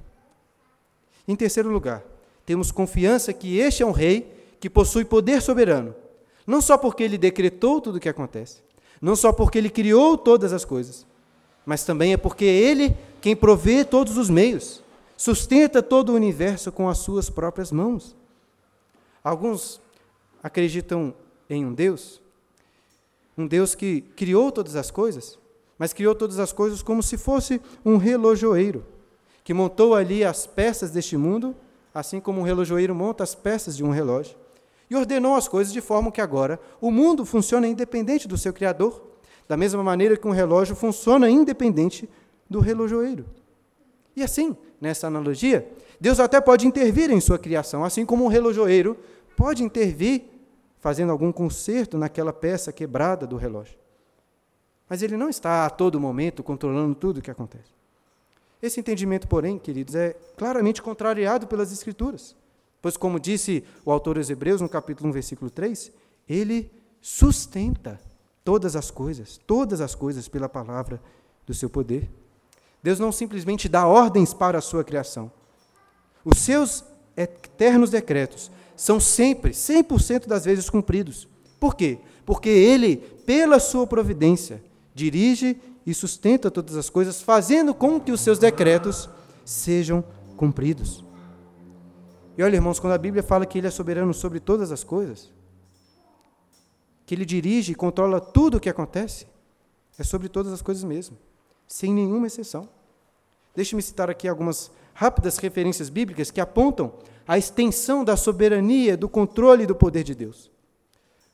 Em 1.27 1.37
terceiro 1.37 1.71
lugar, 1.71 2.03
temos 2.47 2.71
confiança 2.71 3.33
que 3.33 3.59
este 3.59 3.83
é 3.83 3.87
um 3.87 3.93
rei 3.93 4.35
que 4.59 4.71
possui 4.71 5.05
poder 5.05 5.43
soberano, 5.43 5.95
não 6.47 6.61
só 6.61 6.79
porque 6.79 7.03
ele 7.03 7.19
decretou 7.19 7.81
tudo 7.81 7.97
o 7.97 8.01
que 8.01 8.09
acontece, 8.09 8.63
não 9.01 9.15
só 9.15 9.33
porque 9.33 9.59
ele 9.59 9.71
criou 9.71 10.17
todas 10.17 10.53
as 10.53 10.65
coisas, 10.65 11.07
mas 11.67 11.85
também 11.85 12.13
é 12.13 12.17
porque 12.17 12.45
é 12.47 12.49
ele 12.49 12.97
quem 13.21 13.37
provê 13.37 13.85
todos 13.85 14.17
os 14.17 14.31
meios 14.31 14.83
sustenta 15.19 15.83
todo 15.83 16.11
o 16.11 16.15
universo 16.15 16.71
com 16.71 16.89
as 16.89 16.99
suas 16.99 17.29
próprias 17.29 17.73
mãos. 17.73 18.17
Alguns 19.23 19.81
acreditam 20.41 21.13
em 21.49 21.65
um 21.65 21.73
Deus, 21.73 22.21
um 23.37 23.47
Deus 23.47 23.75
que 23.75 24.01
criou 24.17 24.51
todas 24.51 24.77
as 24.77 24.91
coisas, 24.91 25.39
mas 25.79 25.93
criou 25.93 26.15
todas 26.15 26.39
as 26.39 26.53
coisas 26.53 26.83
como 26.83 27.03
se 27.03 27.17
fosse 27.17 27.61
um 27.85 27.97
relojoeiro, 27.97 28.85
que 29.45 29.55
montou 29.55 29.95
ali 29.95 30.25
as 30.25 30.47
peças 30.47 30.91
deste 30.91 31.17
mundo, 31.17 31.55
assim 31.95 32.21
como 32.21 32.41
um 32.41 32.45
relojoeiro 32.45 32.95
monta 32.95 33.23
as 33.23 33.35
peças 33.35 33.77
de 33.77 33.85
um 33.85 33.91
relógio, 33.91 34.37
e 34.91 34.97
ordenou 34.97 35.37
as 35.37 35.47
coisas 35.47 35.73
de 35.73 35.81
forma 35.81 36.11
que 36.11 36.21
agora 36.21 36.61
o 36.81 36.91
mundo 36.91 37.25
funciona 37.25 37.67
independente 37.67 38.27
do 38.27 38.37
seu 38.37 38.53
Criador, 38.53 39.03
da 39.47 39.57
mesma 39.57 39.83
maneira 39.83 40.17
que 40.17 40.27
um 40.27 40.33
relógio 40.33 40.75
funciona 40.75 41.31
independente 41.31 42.09
do 42.49 42.61
relojoeiro. 42.61 43.25
E 44.17 44.23
assim, 44.23 44.57
nessa 44.81 45.07
analogia, 45.07 45.71
Deus 46.01 46.21
até 46.21 46.41
pode 46.41 46.67
intervir 46.67 47.11
em 47.11 47.21
sua 47.21 47.39
criação, 47.39 47.85
assim 47.85 48.05
como 48.05 48.25
um 48.25 48.29
relojoeiro 48.29 48.97
pode 49.37 49.63
intervir 49.63 50.25
fazendo 50.81 51.11
algum 51.11 51.33
conserto 51.33 51.99
naquela 51.99 52.33
peça 52.33 52.73
quebrada 52.73 53.27
do 53.27 53.37
relógio. 53.37 53.77
Mas 54.89 55.03
ele 55.03 55.17
não 55.17 55.29
está 55.29 55.67
a 55.67 55.71
todo 55.71 56.01
momento 56.01 56.43
controlando 56.43 56.95
tudo 56.95 57.19
o 57.19 57.23
que 57.23 57.31
acontece. 57.31 57.77
Esse 58.61 58.81
entendimento, 58.81 59.29
porém, 59.29 59.59
queridos, 59.59 59.95
é 59.95 60.17
claramente 60.37 60.83
contrariado 60.83 61.47
pelas 61.47 61.71
Escrituras. 61.73 62.35
Pois, 62.81 62.97
como 62.97 63.21
disse 63.21 63.65
o 63.85 63.93
autor 63.93 64.19
aos 64.19 64.31
Hebreus, 64.31 64.61
no 64.61 64.69
capítulo 64.69 65.11
1, 65.11 65.13
versículo 65.13 65.51
3, 65.51 65.93
ele 66.29 66.71
sustenta 67.01 68.01
todas 68.45 68.75
as 68.75 68.91
coisas, 68.91 69.39
todas 69.47 69.81
as 69.81 69.95
coisas 69.95 70.29
pela 70.29 70.49
palavra 70.49 71.01
do 71.47 71.55
seu 71.55 71.69
poder. 71.69 72.11
Deus 72.83 72.99
não 72.99 73.13
simplesmente 73.13 73.69
dá 73.69 73.87
ordens 73.87 74.33
para 74.33 74.59
a 74.59 74.63
sua 74.63 74.85
criação. 74.85 75.31
Os 76.25 76.39
seus 76.39 76.85
eternos 77.17 77.91
decretos 77.91 78.51
são 78.79 79.01
sempre, 79.01 79.51
100% 79.51 80.29
das 80.29 80.45
vezes 80.45 80.71
cumpridos. 80.71 81.27
Por 81.59 81.75
quê? 81.75 81.99
Porque 82.25 82.49
Ele, 82.49 82.97
pela 82.97 83.59
sua 83.59 83.85
providência, 83.89 84.63
dirige 84.95 85.61
e 85.85 85.93
sustenta 85.93 86.49
todas 86.49 86.77
as 86.77 86.89
coisas, 86.89 87.21
fazendo 87.21 87.75
com 87.75 87.99
que 87.99 88.13
os 88.13 88.21
seus 88.21 88.39
decretos 88.39 89.11
sejam 89.45 90.05
cumpridos. 90.37 91.05
E 92.37 92.43
olha, 92.43 92.55
irmãos, 92.55 92.79
quando 92.79 92.93
a 92.93 92.99
Bíblia 92.99 93.21
fala 93.21 93.45
que 93.45 93.59
Ele 93.59 93.67
é 93.67 93.71
soberano 93.71 94.15
sobre 94.15 94.39
todas 94.39 94.71
as 94.71 94.85
coisas, 94.85 95.29
que 97.05 97.17
Ele 97.17 97.25
dirige 97.25 97.73
e 97.73 97.75
controla 97.75 98.21
tudo 98.21 98.59
o 98.59 98.61
que 98.61 98.69
acontece, 98.69 99.27
é 99.99 100.05
sobre 100.05 100.29
todas 100.29 100.53
as 100.53 100.63
coisas 100.63 100.85
mesmo, 100.85 101.19
sem 101.67 101.93
nenhuma 101.93 102.29
exceção. 102.29 102.69
Deixe-me 103.57 103.83
citar 103.83 104.09
aqui 104.09 104.29
algumas 104.29 104.71
rápidas 104.95 105.37
referências 105.39 105.89
bíblicas 105.89 106.31
que 106.31 106.41
apontam 106.41 106.93
a 107.29 107.37
extensão 107.37 108.03
da 108.03 108.17
soberania, 108.17 108.97
do 108.97 109.07
controle 109.07 109.65
e 109.65 109.67
do 109.67 109.75
poder 109.75 110.03
de 110.03 110.15
Deus. 110.15 110.51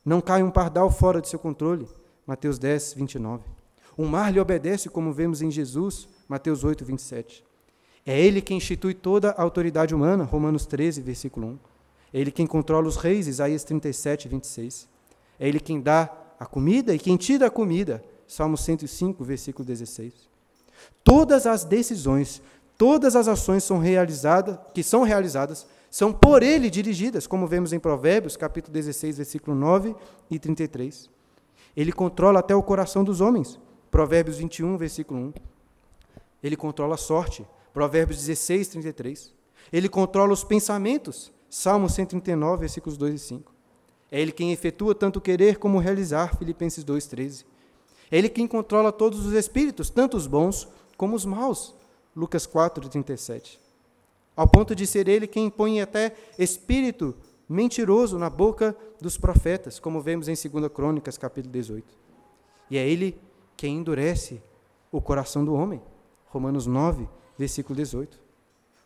Não 0.05 0.21
cai 0.21 0.43
um 0.43 0.51
pardal 0.51 0.91
fora 0.91 1.21
de 1.21 1.29
seu 1.29 1.39
controle, 1.39 1.87
Mateus 2.27 2.59
10, 2.59 2.95
29. 2.95 3.45
O 3.97 4.05
mar 4.05 4.33
lhe 4.33 4.41
obedece, 4.41 4.89
como 4.89 5.13
vemos 5.13 5.41
em 5.41 5.53
Jesus, 5.53 6.09
Mateus 6.29 6.65
8, 6.65 6.85
27. 6.85 7.45
É 8.05 8.21
ele 8.21 8.43
quem 8.43 8.57
institui 8.57 8.93
toda 8.93 9.31
a 9.31 9.43
autoridade 9.43 9.95
humana, 9.95 10.25
Romanos 10.25 10.67
13, 10.67 11.01
versículo 11.01 11.47
1. 11.47 11.59
É 12.13 12.21
ele 12.21 12.33
quem 12.33 12.47
controla 12.47 12.89
os 12.89 12.97
reis, 12.97 13.29
Isaías 13.29 13.63
37, 13.63 14.27
26. 14.27 14.89
É 15.39 15.47
ele 15.47 15.61
quem 15.61 15.81
dá 15.81 16.13
a 16.41 16.45
comida 16.45 16.93
e 16.93 16.99
quem 16.99 17.17
tira 17.17 17.47
a 17.47 17.51
comida, 17.51 18.03
Salmo 18.27 18.57
105, 18.57 19.23
versículo 19.23 19.65
16. 19.65 20.13
Todas 21.05 21.47
as 21.47 21.63
decisões, 21.65 22.43
todas 22.77 23.15
as 23.15 23.29
ações 23.29 23.63
são 23.63 23.79
realizadas, 23.79 24.59
que 24.75 24.83
são 24.83 25.05
realizadas, 25.05 25.67
são 25.95 26.13
por 26.13 26.43
ele 26.43 26.69
dirigidas, 26.69 27.25
como 27.25 27.47
vemos 27.47 27.73
em 27.73 27.79
Provérbios, 27.79 28.37
capítulo 28.37 28.73
16, 28.73 29.17
versículo 29.19 29.57
9 29.57 29.95
e 30.29 30.41
33. 30.41 31.09
Ele 31.77 31.93
controla 31.93 32.41
até 32.41 32.53
o 32.53 32.65
coração 32.65 33.05
dos 33.05 33.21
homens, 33.21 33.61
Provérbios 33.93 34.39
21, 34.39 34.77
versículo 34.77 35.21
1. 35.21 35.35
Ele 36.43 36.57
controla 36.57 36.97
a 36.97 36.99
sorte. 36.99 37.47
Provérbios 37.73 38.19
16, 38.19 38.67
33. 38.71 39.33
Ele 39.73 39.89
controla 39.89 40.33
os 40.33 40.43
pensamentos. 40.43 41.33
Salmo 41.49 41.89
139, 41.89 42.59
versículos 42.59 42.99
2 42.99 43.15
e 43.15 43.19
5. 43.21 43.55
É 44.11 44.21
ele 44.21 44.33
quem 44.33 44.51
efetua 44.51 44.97
tanto 44.97 45.21
querer 45.21 45.59
como 45.59 45.79
realizar. 45.79 46.37
Filipenses 46.37 46.83
2, 46.83 47.07
13. 47.07 47.47
É 48.11 48.19
ele 48.19 48.29
quem 48.29 48.49
controla 48.49 48.91
todos 48.91 49.25
os 49.25 49.33
espíritos, 49.33 49.91
tanto 49.91 50.17
os 50.17 50.27
bons 50.27 50.67
como 50.97 51.15
os 51.15 51.25
maus. 51.25 51.73
Lucas 52.17 52.47
4, 52.47 52.89
37. 52.89 53.63
Ao 54.37 54.49
ponto 54.49 54.75
de 54.75 54.87
ser 54.87 55.09
ele 55.09 55.27
quem 55.27 55.49
põe 55.49 55.81
até 55.81 56.15
espírito 56.39 57.15
mentiroso 57.49 58.19
na 58.19 58.29
boca 58.29 58.77
dos 59.01 59.17
profetas, 59.17 59.79
como 59.79 60.01
vemos 60.01 60.29
em 60.29 60.35
2 60.35 60.69
Crônicas, 60.73 61.17
capítulo 61.19 61.53
18. 61.53 61.97
E 62.71 62.79
é 62.79 62.89
ele 62.89 63.21
quem 63.57 63.77
endurece 63.77 64.43
o 64.91 65.01
coração 65.01 65.45
do 65.45 65.55
homem. 65.55 65.81
Romanos 66.27 66.67
9, 66.67 67.09
versículo 67.39 67.77
18. 67.77 68.19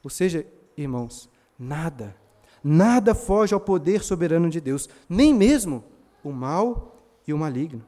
Ou 0.04 0.10
seja, 0.10 0.46
irmãos, 0.76 1.30
nada, 1.58 2.14
nada 2.62 3.14
foge 3.14 3.54
ao 3.54 3.60
poder 3.60 4.02
soberano 4.02 4.50
de 4.50 4.60
Deus, 4.60 4.88
nem 5.08 5.32
mesmo 5.32 5.84
o 6.22 6.30
mal 6.30 6.96
e 7.26 7.32
o 7.32 7.38
maligno. 7.38 7.84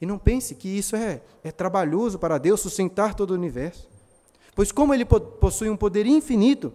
E 0.00 0.06
não 0.06 0.18
pense 0.18 0.54
que 0.54 0.68
isso 0.68 0.96
é, 0.96 1.22
é 1.42 1.52
trabalhoso 1.52 2.18
para 2.18 2.38
Deus 2.38 2.60
sustentar 2.60 3.14
todo 3.14 3.30
o 3.30 3.34
universo. 3.34 3.88
Pois, 4.54 4.70
como 4.70 4.94
ele 4.94 5.04
possui 5.04 5.68
um 5.68 5.76
poder 5.76 6.06
infinito, 6.06 6.72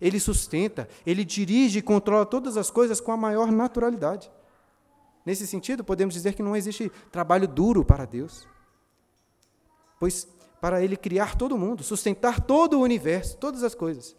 ele 0.00 0.18
sustenta, 0.18 0.88
ele 1.06 1.24
dirige 1.24 1.78
e 1.78 1.82
controla 1.82 2.26
todas 2.26 2.56
as 2.56 2.70
coisas 2.70 3.00
com 3.00 3.12
a 3.12 3.16
maior 3.16 3.50
naturalidade. 3.50 4.30
Nesse 5.24 5.46
sentido, 5.46 5.84
podemos 5.84 6.14
dizer 6.14 6.34
que 6.34 6.42
não 6.42 6.56
existe 6.56 6.90
trabalho 7.10 7.46
duro 7.46 7.84
para 7.84 8.04
Deus. 8.04 8.46
Pois 9.98 10.26
para 10.60 10.82
ele 10.82 10.96
criar 10.96 11.36
todo 11.36 11.58
mundo, 11.58 11.82
sustentar 11.82 12.40
todo 12.40 12.78
o 12.78 12.82
universo, 12.82 13.36
todas 13.36 13.64
as 13.64 13.74
coisas, 13.74 14.14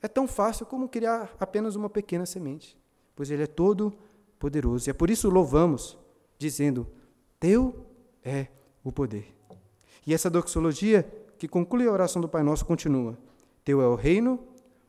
é 0.00 0.06
tão 0.06 0.28
fácil 0.28 0.64
como 0.64 0.88
criar 0.88 1.34
apenas 1.40 1.74
uma 1.74 1.90
pequena 1.90 2.24
semente, 2.24 2.78
pois 3.16 3.32
ele 3.32 3.42
é 3.42 3.46
todo 3.48 3.92
poderoso. 4.38 4.88
E 4.88 4.90
é 4.90 4.92
por 4.92 5.10
isso 5.10 5.28
louvamos, 5.28 5.98
dizendo: 6.38 6.86
Teu 7.40 7.84
é 8.24 8.46
o 8.84 8.92
poder. 8.92 9.34
E 10.06 10.14
essa 10.14 10.30
doxologia 10.30 11.04
que 11.38 11.48
conclui 11.48 11.86
a 11.86 11.92
oração 11.92 12.20
do 12.20 12.28
Pai 12.28 12.42
Nosso 12.42 12.64
continua: 12.64 13.18
Teu 13.64 13.80
é 13.80 13.86
o 13.86 13.94
reino, 13.94 14.40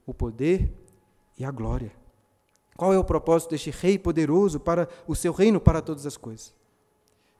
o 0.06 0.14
poder 0.14 0.72
e 1.38 1.46
a 1.46 1.52
glória. 1.52 1.92
Qual 2.76 2.94
é 2.94 2.98
o 2.98 3.04
propósito 3.04 3.52
deste 3.52 3.72
rei 3.72 3.98
poderoso 3.98 4.60
para 4.60 4.88
o 5.08 5.16
seu 5.16 5.34
reino 5.34 5.60
para 5.60 5.82
todas 5.82 6.06
as 6.06 6.16
coisas? 6.16 6.54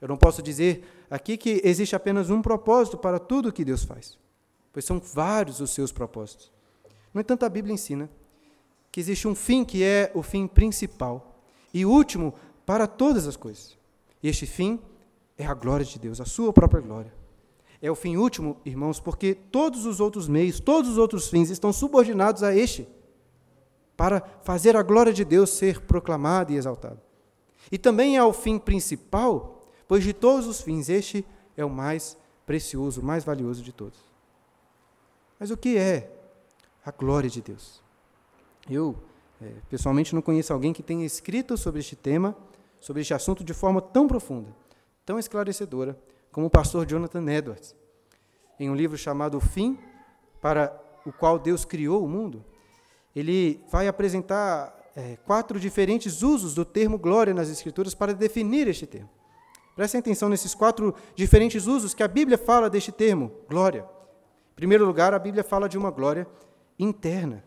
Eu 0.00 0.08
não 0.08 0.16
posso 0.16 0.42
dizer 0.42 0.84
aqui 1.10 1.36
que 1.36 1.60
existe 1.64 1.94
apenas 1.94 2.30
um 2.30 2.42
propósito 2.42 2.98
para 2.98 3.18
tudo 3.18 3.48
o 3.48 3.52
que 3.52 3.64
Deus 3.64 3.84
faz, 3.84 4.18
pois 4.72 4.84
são 4.84 5.00
vários 5.00 5.60
os 5.60 5.70
seus 5.70 5.92
propósitos. 5.92 6.52
No 7.12 7.20
entanto, 7.20 7.44
a 7.44 7.48
Bíblia 7.48 7.74
ensina 7.74 8.10
que 8.90 9.00
existe 9.00 9.26
um 9.26 9.34
fim 9.34 9.64
que 9.64 9.82
é 9.82 10.10
o 10.14 10.22
fim 10.22 10.46
principal 10.46 11.40
e 11.72 11.84
último 11.84 12.34
para 12.66 12.86
todas 12.86 13.26
as 13.26 13.36
coisas. 13.36 13.76
E 14.22 14.28
este 14.28 14.46
fim 14.46 14.80
é 15.36 15.46
a 15.46 15.54
glória 15.54 15.86
de 15.86 15.98
Deus, 15.98 16.20
a 16.20 16.24
sua 16.24 16.52
própria 16.52 16.80
glória. 16.80 17.12
É 17.80 17.90
o 17.90 17.94
fim 17.94 18.16
último, 18.16 18.60
irmãos, 18.64 18.98
porque 18.98 19.34
todos 19.34 19.86
os 19.86 20.00
outros 20.00 20.28
meios, 20.28 20.58
todos 20.58 20.90
os 20.90 20.98
outros 20.98 21.28
fins 21.28 21.48
estão 21.48 21.72
subordinados 21.72 22.42
a 22.42 22.54
este 22.54 22.88
para 23.96 24.20
fazer 24.42 24.76
a 24.76 24.82
glória 24.82 25.12
de 25.12 25.24
Deus 25.24 25.50
ser 25.50 25.80
proclamada 25.82 26.52
e 26.52 26.56
exaltada. 26.56 27.02
E 27.70 27.78
também 27.78 28.16
é 28.16 28.22
o 28.22 28.32
fim 28.32 28.58
principal, 28.58 29.64
pois 29.86 30.02
de 30.02 30.12
todos 30.12 30.46
os 30.46 30.60
fins 30.60 30.88
este 30.88 31.24
é 31.56 31.64
o 31.64 31.70
mais 31.70 32.16
precioso, 32.46 33.00
o 33.00 33.04
mais 33.04 33.24
valioso 33.24 33.62
de 33.62 33.72
todos. 33.72 33.98
Mas 35.38 35.50
o 35.50 35.56
que 35.56 35.76
é 35.76 36.10
a 36.84 36.90
glória 36.90 37.28
de 37.30 37.40
Deus? 37.40 37.82
Eu, 38.68 38.96
é, 39.40 39.52
pessoalmente, 39.68 40.14
não 40.14 40.22
conheço 40.22 40.52
alguém 40.52 40.72
que 40.72 40.82
tenha 40.82 41.04
escrito 41.04 41.56
sobre 41.56 41.80
este 41.80 41.94
tema, 41.94 42.36
sobre 42.80 43.02
este 43.02 43.14
assunto, 43.14 43.44
de 43.44 43.54
forma 43.54 43.80
tão 43.80 44.06
profunda, 44.08 44.54
tão 45.04 45.18
esclarecedora, 45.18 45.98
como 46.32 46.46
o 46.46 46.50
pastor 46.50 46.86
Jonathan 46.86 47.24
Edwards. 47.30 47.74
Em 48.58 48.70
um 48.70 48.74
livro 48.74 48.96
chamado 48.96 49.36
O 49.36 49.40
Fim, 49.40 49.78
para 50.40 50.78
o 51.04 51.12
qual 51.12 51.38
Deus 51.38 51.64
criou 51.64 52.04
o 52.04 52.08
mundo, 52.08 52.44
ele 53.14 53.64
vai 53.70 53.88
apresentar 53.88 54.74
é, 54.94 55.16
quatro 55.24 55.58
diferentes 55.60 56.22
usos 56.22 56.54
do 56.54 56.64
termo 56.64 56.98
glória 56.98 57.32
nas 57.32 57.48
Escrituras 57.48 57.94
para 57.94 58.12
definir 58.12 58.66
este 58.68 58.86
termo. 58.86 59.08
Prestem 59.76 60.00
atenção 60.00 60.28
nesses 60.28 60.56
quatro 60.56 60.94
diferentes 61.14 61.66
usos 61.66 61.94
que 61.94 62.02
a 62.02 62.08
Bíblia 62.08 62.36
fala 62.36 62.68
deste 62.68 62.90
termo, 62.90 63.30
glória. 63.48 63.82
Em 64.52 64.56
primeiro 64.56 64.84
lugar, 64.84 65.14
a 65.14 65.18
Bíblia 65.20 65.44
fala 65.44 65.68
de 65.68 65.78
uma 65.78 65.90
glória 65.90 66.26
interna, 66.76 67.44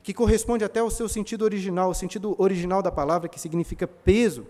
que 0.00 0.14
corresponde 0.14 0.64
até 0.64 0.78
ao 0.78 0.90
seu 0.90 1.08
sentido 1.08 1.42
original, 1.42 1.90
o 1.90 1.94
sentido 1.94 2.36
original 2.38 2.80
da 2.80 2.92
palavra, 2.92 3.28
que 3.28 3.40
significa 3.40 3.86
peso, 3.88 4.46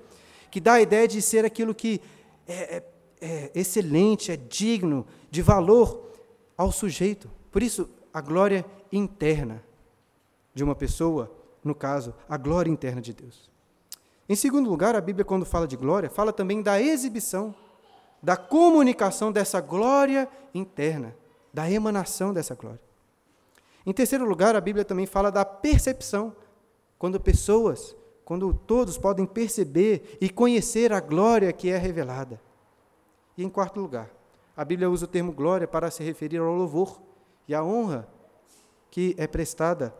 que 0.50 0.60
dá 0.60 0.74
a 0.74 0.82
ideia 0.82 1.08
de 1.08 1.22
ser 1.22 1.44
aquilo 1.46 1.74
que 1.74 2.02
é, 2.46 2.76
é, 2.76 2.84
é 3.20 3.50
excelente, 3.54 4.32
é 4.32 4.36
digno, 4.36 5.06
de 5.30 5.42
valor 5.42 6.10
ao 6.56 6.72
sujeito. 6.72 7.30
Por 7.50 7.62
isso, 7.62 7.88
a 8.12 8.20
glória 8.20 8.64
interna 8.92 9.62
de 10.54 10.64
uma 10.64 10.74
pessoa, 10.74 11.30
no 11.62 11.74
caso, 11.74 12.14
a 12.28 12.36
glória 12.36 12.70
interna 12.70 13.00
de 13.00 13.12
Deus. 13.12 13.50
Em 14.28 14.34
segundo 14.34 14.68
lugar, 14.68 14.96
a 14.96 15.00
Bíblia, 15.00 15.24
quando 15.24 15.44
fala 15.44 15.68
de 15.68 15.76
glória, 15.76 16.10
fala 16.10 16.32
também 16.32 16.62
da 16.62 16.80
exibição, 16.80 17.54
da 18.22 18.36
comunicação 18.36 19.30
dessa 19.30 19.60
glória 19.60 20.28
interna, 20.54 21.14
da 21.52 21.70
emanação 21.70 22.32
dessa 22.32 22.54
glória. 22.54 22.80
Em 23.84 23.92
terceiro 23.92 24.24
lugar, 24.24 24.56
a 24.56 24.60
Bíblia 24.60 24.84
também 24.84 25.06
fala 25.06 25.30
da 25.30 25.44
percepção, 25.44 26.34
quando 26.98 27.20
pessoas, 27.20 27.94
quando 28.24 28.52
todos 28.52 28.98
podem 28.98 29.24
perceber 29.26 30.18
e 30.20 30.28
conhecer 30.28 30.92
a 30.92 30.98
glória 30.98 31.52
que 31.52 31.70
é 31.70 31.76
revelada. 31.76 32.40
E 33.36 33.44
em 33.44 33.48
quarto 33.48 33.80
lugar, 33.80 34.10
a 34.56 34.64
Bíblia 34.64 34.90
usa 34.90 35.04
o 35.04 35.08
termo 35.08 35.32
glória 35.32 35.68
para 35.68 35.90
se 35.90 36.02
referir 36.02 36.38
ao 36.38 36.54
louvor 36.54 37.00
e 37.46 37.54
à 37.54 37.62
honra 37.62 38.08
que 38.90 39.14
é 39.18 39.26
prestada 39.26 39.94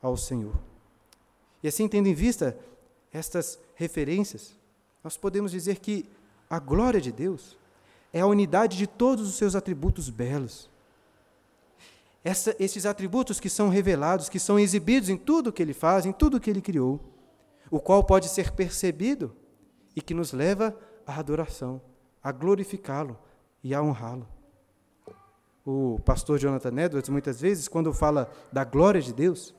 ao 0.00 0.16
Senhor. 0.16 0.54
E 1.62 1.68
assim, 1.68 1.88
tendo 1.88 2.06
em 2.06 2.14
vista 2.14 2.58
estas 3.12 3.58
referências, 3.74 4.56
nós 5.04 5.16
podemos 5.16 5.50
dizer 5.52 5.78
que 5.78 6.08
a 6.48 6.58
glória 6.58 7.00
de 7.00 7.12
Deus 7.12 7.58
é 8.12 8.20
a 8.20 8.26
unidade 8.26 8.76
de 8.76 8.86
todos 8.86 9.28
os 9.28 9.34
seus 9.34 9.54
atributos 9.54 10.08
belos. 10.08 10.70
Essa, 12.24 12.56
esses 12.58 12.86
atributos 12.86 13.38
que 13.38 13.50
são 13.50 13.68
revelados, 13.68 14.28
que 14.28 14.38
são 14.38 14.58
exibidos 14.58 15.08
em 15.08 15.16
tudo 15.16 15.52
que 15.52 15.62
ele 15.62 15.74
faz, 15.74 16.06
em 16.06 16.12
tudo 16.12 16.40
que 16.40 16.48
ele 16.48 16.62
criou, 16.62 17.00
o 17.70 17.78
qual 17.80 18.02
pode 18.02 18.28
ser 18.28 18.52
percebido 18.52 19.34
e 19.94 20.00
que 20.00 20.14
nos 20.14 20.32
leva 20.32 20.76
à 21.06 21.18
adoração, 21.18 21.80
a 22.22 22.32
glorificá-lo 22.32 23.16
e 23.62 23.74
a 23.74 23.82
honrá-lo. 23.82 24.26
o 25.64 26.00
pastor 26.02 26.38
Jonathan 26.38 26.80
Edwards, 26.80 27.10
muitas 27.10 27.40
vezes, 27.40 27.68
quando 27.68 27.92
fala 27.92 28.30
da 28.50 28.64
glória 28.64 29.02
de 29.02 29.12
Deus, 29.12 29.54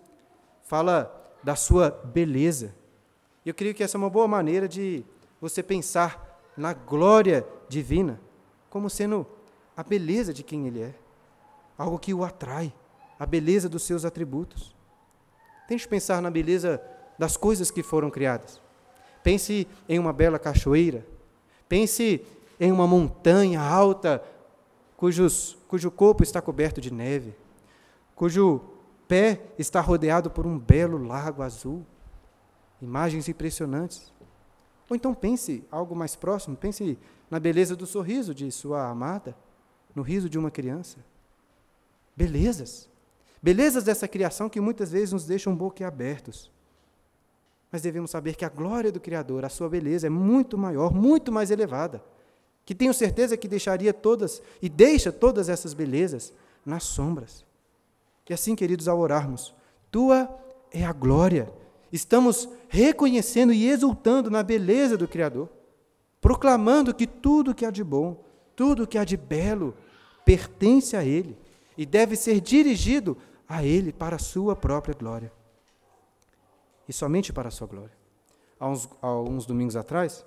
fala 0.63 1.15
da 1.43 1.56
sua 1.56 1.91
beleza. 1.91 2.74
Eu 3.45 3.54
creio 3.54 3.76
que 3.76 3.84
essa 3.84 3.95
é 3.95 4.00
uma 4.00 4.10
boa 4.10 4.28
maneira 4.28 4.67
de 4.67 5.06
você 5.39 5.62
pensar 5.62 6.41
na 6.58 6.74
glória 6.74 7.45
divina 7.69 8.19
como 8.69 8.89
sendo 8.89 9.26
a 9.76 9.84
beleza 9.84 10.34
de 10.34 10.43
quem 10.43 10.67
Ele 10.67 10.82
é, 10.82 10.95
algo 11.78 11.98
que 11.98 12.13
o 12.13 12.24
atrai, 12.24 12.74
a 13.17 13.26
beleza 13.26 13.69
dos 13.69 13.84
seus 13.84 14.04
atributos. 14.06 14.76
Tente 15.67 15.88
pensar 15.88 16.22
na 16.22 16.30
beleza 16.30 16.82
das 17.17 17.38
coisas 17.38 17.72
que 17.72 17.84
foram 17.84 18.10
criadas. 18.10 18.62
Pense 19.24 19.67
em 19.88 20.00
uma 20.00 20.13
bela 20.13 20.39
cachoeira. 20.39 21.06
Pense 21.67 22.26
em 22.60 22.72
uma 22.72 22.86
montanha 22.86 23.62
alta 23.62 24.24
cujos, 24.98 25.58
cujo 25.67 25.89
corpo 25.89 26.24
está 26.24 26.41
coberto 26.41 26.82
de 26.82 26.91
neve, 26.91 27.34
cujo 28.13 28.62
pé 29.08 29.41
está 29.58 29.80
rodeado 29.80 30.30
por 30.30 30.45
um 30.45 30.60
belo 30.60 30.98
lago 30.98 31.41
azul. 31.41 31.86
Imagens 32.82 33.28
impressionantes. 33.28 34.13
Ou 34.89 34.95
então 34.95 35.13
pense 35.13 35.65
algo 35.72 35.95
mais 35.95 36.15
próximo, 36.15 36.56
pense 36.56 36.98
na 37.30 37.39
beleza 37.39 37.76
do 37.76 37.86
sorriso 37.86 38.34
de 38.34 38.50
sua 38.52 38.89
amada, 38.89 39.36
no 39.95 40.02
riso 40.02 40.30
de 40.30 40.38
uma 40.38 40.52
criança. 40.52 40.98
Belezas. 42.15 42.89
Belezas 43.41 43.84
dessa 43.84 44.08
criação 44.08 44.50
que 44.50 44.60
muitas 44.60 44.91
vezes 44.91 45.13
nos 45.13 45.26
deixam 45.26 45.56
boquiabertos. 45.56 46.52
Mas 47.72 47.82
devemos 47.82 48.12
saber 48.12 48.36
que 48.36 48.43
a 48.43 48.50
glória 48.50 48.91
do 48.91 49.00
Criador, 49.00 49.45
a 49.45 49.50
sua 49.50 49.69
beleza 49.69 50.08
é 50.08 50.10
muito 50.10 50.58
maior, 50.58 50.93
muito 50.93 51.32
mais 51.32 51.52
elevada. 51.52 52.04
Que 52.69 52.75
tenho 52.75 52.93
certeza 52.93 53.36
que 53.36 53.47
deixaria 53.47 53.91
todas 53.91 54.43
e 54.62 54.69
deixa 54.69 55.12
todas 55.12 55.49
essas 55.49 55.73
belezas 55.73 56.32
nas 56.63 56.84
sombras. 56.84 57.43
E 58.29 58.34
assim, 58.36 58.55
queridos, 58.55 58.88
ao 58.88 58.99
orarmos, 58.99 59.55
tua 59.89 60.29
é 60.71 60.86
a 60.86 60.93
glória. 60.93 61.51
Estamos 61.91 62.47
reconhecendo 62.67 63.51
e 63.51 63.67
exultando 63.67 64.29
na 64.29 64.43
beleza 64.43 64.95
do 64.95 65.08
Criador 65.08 65.49
proclamando 66.21 66.93
que 66.93 67.08
tudo 67.08 67.55
que 67.55 67.65
há 67.65 67.71
de 67.71 67.84
bom, 67.84 68.23
tudo 68.55 68.86
que 68.86 68.99
há 68.99 69.03
de 69.03 69.17
belo, 69.17 69.75
pertence 70.23 70.95
a 70.95 71.03
Ele 71.03 71.36
e 71.75 71.88
deve 71.88 72.15
ser 72.15 72.39
dirigido 72.39 73.17
a 73.47 73.63
Ele 73.65 73.91
para 73.91 74.17
a 74.17 74.19
sua 74.19 74.55
própria 74.55 74.93
glória. 74.93 75.34
E 76.88 76.93
somente 76.93 77.34
para 77.34 77.47
a 77.47 77.51
sua 77.51 77.65
glória. 77.65 77.97
Há 78.60 78.69
uns, 78.69 78.88
há 79.01 79.12
uns 79.12 79.47
domingos 79.47 79.75
atrás, 79.75 80.23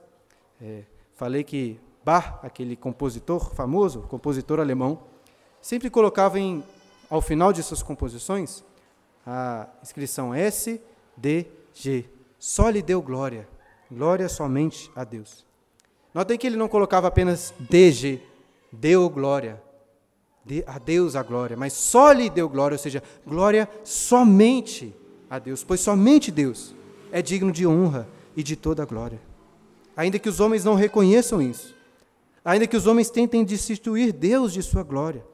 é, 0.60 0.82
falei 1.14 1.44
que 1.44 1.78
Bach, 2.04 2.40
aquele 2.42 2.76
compositor 2.76 3.54
famoso, 3.54 4.02
compositor 4.02 4.60
alemão, 4.60 5.00
sempre 5.60 5.88
colocava 5.88 6.38
em, 6.38 6.64
ao 7.08 7.20
final 7.20 7.52
de 7.52 7.62
suas 7.62 7.82
composições 7.82 8.64
a 9.26 9.68
inscrição 9.82 10.34
S, 10.34 10.80
D, 11.16 11.46
G. 11.72 12.04
Só 12.38 12.68
lhe 12.68 12.82
deu 12.82 13.00
glória. 13.00 13.48
Glória 13.90 14.28
somente 14.28 14.90
a 14.96 15.04
Deus. 15.04 15.44
Notem 16.12 16.36
que 16.36 16.46
ele 16.46 16.56
não 16.56 16.68
colocava 16.68 17.06
apenas 17.08 17.54
DG, 17.58 18.20
deu 18.70 19.08
glória. 19.08 19.62
De, 20.44 20.64
a 20.66 20.76
Deus 20.76 21.14
a 21.14 21.22
glória, 21.22 21.56
mas 21.56 21.72
só 21.72 22.10
lhe 22.10 22.28
deu 22.28 22.48
glória, 22.48 22.74
ou 22.74 22.78
seja, 22.78 23.00
glória 23.24 23.70
somente 23.84 24.92
a 25.30 25.38
Deus, 25.38 25.62
pois 25.62 25.78
somente 25.78 26.32
Deus 26.32 26.74
é 27.12 27.22
digno 27.22 27.52
de 27.52 27.64
honra 27.64 28.08
e 28.36 28.42
de 28.42 28.56
toda 28.56 28.84
glória. 28.84 29.20
Ainda 29.96 30.18
que 30.18 30.28
os 30.28 30.40
homens 30.40 30.64
não 30.64 30.74
reconheçam 30.74 31.40
isso, 31.40 31.76
ainda 32.44 32.66
que 32.66 32.76
os 32.76 32.86
homens 32.86 33.10
tentem 33.10 33.44
destituir 33.44 34.12
Deus 34.12 34.52
de 34.52 34.62
sua 34.62 34.82
glória, 34.82 35.24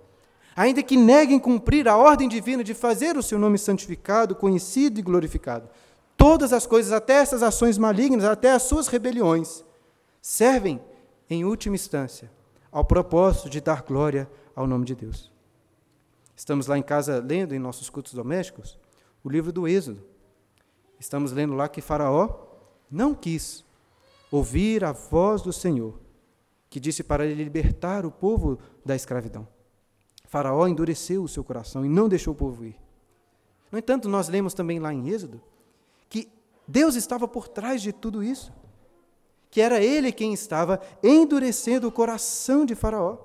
ainda 0.55 0.83
que 0.83 0.97
neguem 0.97 1.39
cumprir 1.39 1.89
a 1.89 1.97
ordem 1.97 2.29
divina 2.29 2.63
de 2.63 2.75
fazer 2.75 3.17
o 3.17 3.23
seu 3.23 3.39
nome 3.39 3.59
santificado, 3.59 4.35
conhecido 4.35 4.99
e 4.99 5.03
glorificado, 5.03 5.69
todas 6.17 6.53
as 6.53 6.67
coisas, 6.67 6.93
até 6.93 7.15
essas 7.15 7.43
ações 7.43 7.79
malignas, 7.79 8.25
até 8.25 8.53
as 8.53 8.63
suas 8.63 8.89
rebeliões, 8.89 9.65
servem, 10.21 10.81
em 11.31 11.45
última 11.45 11.77
instância, 11.77 12.31
ao 12.73 12.85
propósito 12.85 13.49
de 13.49 13.61
dar 13.61 13.83
glória 13.83 14.29
ao 14.55 14.67
nome 14.67 14.85
de 14.85 14.95
Deus. 14.95 15.31
Estamos 16.37 16.67
lá 16.67 16.77
em 16.79 16.83
casa 16.83 17.25
lendo, 17.25 17.55
em 17.55 17.59
nossos 17.59 17.89
cultos 17.91 18.15
domésticos, 18.15 18.79
o 19.25 19.29
livro 19.29 19.53
do 19.53 19.67
Êxodo. 19.67 20.05
Estamos 20.99 21.33
lendo 21.33 21.55
lá 21.55 21.69
que 21.69 21.81
Faraó 21.81 22.47
não 22.91 23.15
quis 23.15 23.65
ouvir 24.31 24.85
a 24.85 24.93
voz 24.93 25.43
do 25.43 25.53
Senhor, 25.53 25.99
que 26.69 26.81
disse 26.81 27.03
para 27.03 27.25
libertar 27.25 28.05
o 28.05 28.11
povo 28.11 28.59
da 28.85 28.95
escravidão. 28.95 29.47
Faraó 30.25 30.67
endureceu 30.67 31.23
o 31.23 31.29
seu 31.29 31.43
coração 31.43 31.85
e 31.85 31.89
não 31.89 32.09
deixou 32.09 32.35
o 32.35 32.37
povo 32.37 32.65
ir. 32.65 32.77
No 33.73 33.79
entanto, 33.79 34.09
nós 34.09 34.29
lemos 34.29 34.55
também 34.55 34.79
lá 34.79 34.93
em 34.93 35.09
Êxodo 35.09 35.41
que 36.09 36.29
Deus 36.67 36.95
estava 36.95 37.27
por 37.27 37.49
trás 37.49 37.81
de 37.81 37.93
tudo 37.93 38.23
isso 38.23 38.53
que 39.51 39.61
era 39.61 39.81
ele 39.81 40.13
quem 40.13 40.33
estava 40.33 40.81
endurecendo 41.03 41.89
o 41.89 41.93
coração 41.93 42.65
de 42.65 42.75
Faraó. 42.75 43.19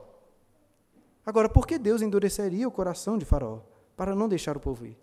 Agora, 1.25 1.49
por 1.49 1.67
que 1.67 1.77
Deus 1.77 2.01
endureceria 2.01 2.67
o 2.67 2.71
coração 2.71 3.17
de 3.17 3.25
Faraó? 3.25 3.60
Para 3.95 4.15
não 4.15 4.27
deixar 4.27 4.58
o 4.58 4.60
povo 4.60 4.86
ir. 4.86 4.97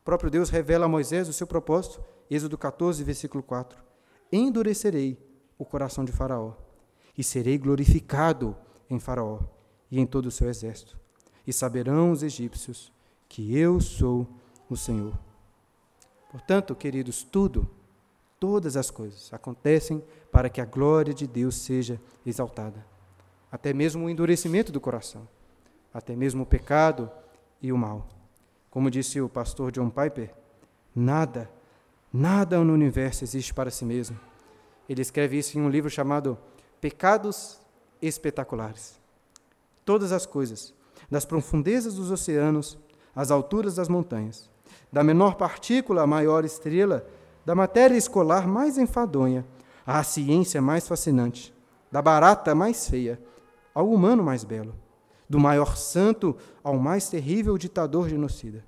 O 0.00 0.04
próprio 0.04 0.30
Deus 0.30 0.50
revela 0.50 0.86
a 0.86 0.88
Moisés 0.88 1.28
o 1.28 1.32
seu 1.32 1.46
propósito, 1.46 2.02
Êxodo 2.30 2.56
14, 2.56 3.02
versículo 3.04 3.42
4. 3.42 3.82
Endurecerei 4.30 5.18
o 5.58 5.64
coração 5.64 6.04
de 6.04 6.12
Faraó, 6.12 6.54
e 7.16 7.22
serei 7.22 7.58
glorificado 7.58 8.56
em 8.88 8.98
Faraó 8.98 9.40
e 9.90 10.00
em 10.00 10.06
todo 10.06 10.26
o 10.26 10.30
seu 10.30 10.48
exército. 10.48 10.98
E 11.46 11.52
saberão 11.52 12.12
os 12.12 12.22
egípcios 12.22 12.92
que 13.28 13.56
eu 13.56 13.80
sou 13.80 14.26
o 14.68 14.76
Senhor. 14.76 15.18
Portanto, 16.30 16.74
queridos, 16.74 17.22
tudo 17.22 17.68
Todas 18.42 18.76
as 18.76 18.90
coisas 18.90 19.32
acontecem 19.32 20.02
para 20.32 20.50
que 20.50 20.60
a 20.60 20.64
glória 20.64 21.14
de 21.14 21.28
Deus 21.28 21.54
seja 21.54 22.00
exaltada. 22.26 22.84
Até 23.52 23.72
mesmo 23.72 24.04
o 24.04 24.10
endurecimento 24.10 24.72
do 24.72 24.80
coração, 24.80 25.28
até 25.94 26.16
mesmo 26.16 26.42
o 26.42 26.46
pecado 26.46 27.08
e 27.62 27.72
o 27.72 27.78
mal. 27.78 28.08
Como 28.68 28.90
disse 28.90 29.20
o 29.20 29.28
pastor 29.28 29.70
John 29.70 29.88
Piper, 29.88 30.34
nada, 30.92 31.48
nada 32.12 32.58
no 32.64 32.72
universo 32.72 33.22
existe 33.22 33.54
para 33.54 33.70
si 33.70 33.84
mesmo. 33.84 34.18
Ele 34.88 35.02
escreve 35.02 35.38
isso 35.38 35.56
em 35.56 35.62
um 35.62 35.70
livro 35.70 35.88
chamado 35.88 36.36
Pecados 36.82 37.60
Espetaculares. 38.02 38.98
Todas 39.84 40.10
as 40.10 40.26
coisas, 40.26 40.74
das 41.08 41.24
profundezas 41.24 41.94
dos 41.94 42.10
oceanos 42.10 42.76
às 43.14 43.30
alturas 43.30 43.76
das 43.76 43.88
montanhas, 43.88 44.50
da 44.90 45.04
menor 45.04 45.36
partícula 45.36 46.02
à 46.02 46.06
maior 46.08 46.44
estrela, 46.44 47.06
da 47.46 47.54
matéria 47.54 47.96
escolar 47.96 48.48
mais 48.48 48.78
enfadonha 48.78 49.46
à 49.86 50.02
ciência 50.02 50.60
mais 50.60 50.88
fascinante, 50.88 51.54
da 51.88 52.02
barata 52.02 52.52
mais 52.52 52.88
feia 52.88 53.16
ao 53.72 53.88
humano 53.88 54.24
mais 54.24 54.42
belo, 54.42 54.74
do 55.30 55.38
maior 55.38 55.76
santo 55.76 56.36
ao 56.64 56.76
mais 56.78 57.08
terrível 57.08 57.56
ditador 57.56 58.08
genocida. 58.08 58.64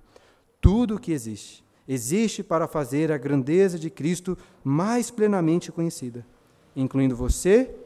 Tudo 0.60 0.94
o 0.94 1.00
que 1.00 1.10
existe, 1.10 1.64
existe 1.88 2.44
para 2.44 2.68
fazer 2.68 3.10
a 3.10 3.18
grandeza 3.18 3.76
de 3.76 3.90
Cristo 3.90 4.38
mais 4.62 5.10
plenamente 5.10 5.72
conhecida, 5.72 6.24
incluindo 6.76 7.16
você 7.16 7.80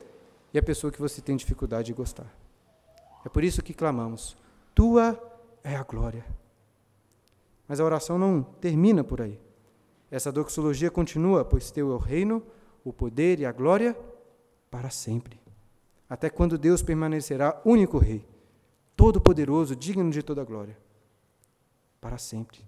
e 0.53 0.59
a 0.59 0.63
pessoa 0.63 0.93
que 0.93 1.01
você 1.01 1.21
tem 1.21 1.37
dificuldade 1.37 1.87
de 1.87 1.93
gostar. 1.93 2.33
É 3.25 3.29
por 3.29 3.45
isso 3.45 3.63
que 3.63 3.75
clamamos: 3.75 4.37
Tua 4.75 5.19
é 5.63 5.77
a 5.77 5.83
glória. 5.83 6.25
Mas 7.67 7.81
a 7.81 7.85
oração 7.85 8.19
não 8.19 8.43
termina 8.43 9.05
por 9.05 9.21
aí. 9.21 9.39
Essa 10.11 10.33
doxologia 10.33 10.91
continua, 10.91 11.45
pois 11.45 11.71
teu 11.71 11.93
é 11.93 11.95
o 11.95 11.99
reino, 11.99 12.43
o 12.83 12.93
poder 12.93 13.41
e 13.41 13.47
a 13.47 13.53
glória 13.53 13.97
para 14.71 14.89
sempre. 14.89 15.39
Até 16.09 16.31
quando 16.31 16.57
Deus 16.57 16.83
permanecerá 16.83 17.61
único 17.65 17.99
rei, 17.99 18.27
todo-poderoso, 18.97 19.77
digno 19.77 20.11
de 20.11 20.23
toda 20.23 20.45
glória. 20.45 20.79
Para 22.01 22.17
sempre. 22.17 22.61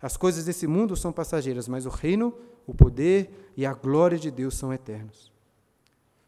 As 0.00 0.16
coisas 0.16 0.44
desse 0.44 0.66
mundo 0.66 0.94
são 0.94 1.10
passageiras, 1.12 1.66
mas 1.66 1.86
o 1.86 1.88
reino, 1.88 2.34
o 2.66 2.74
poder 2.74 3.52
e 3.56 3.64
a 3.64 3.72
glória 3.72 4.18
de 4.18 4.30
Deus 4.30 4.54
são 4.54 4.72
eternos. 4.72 5.32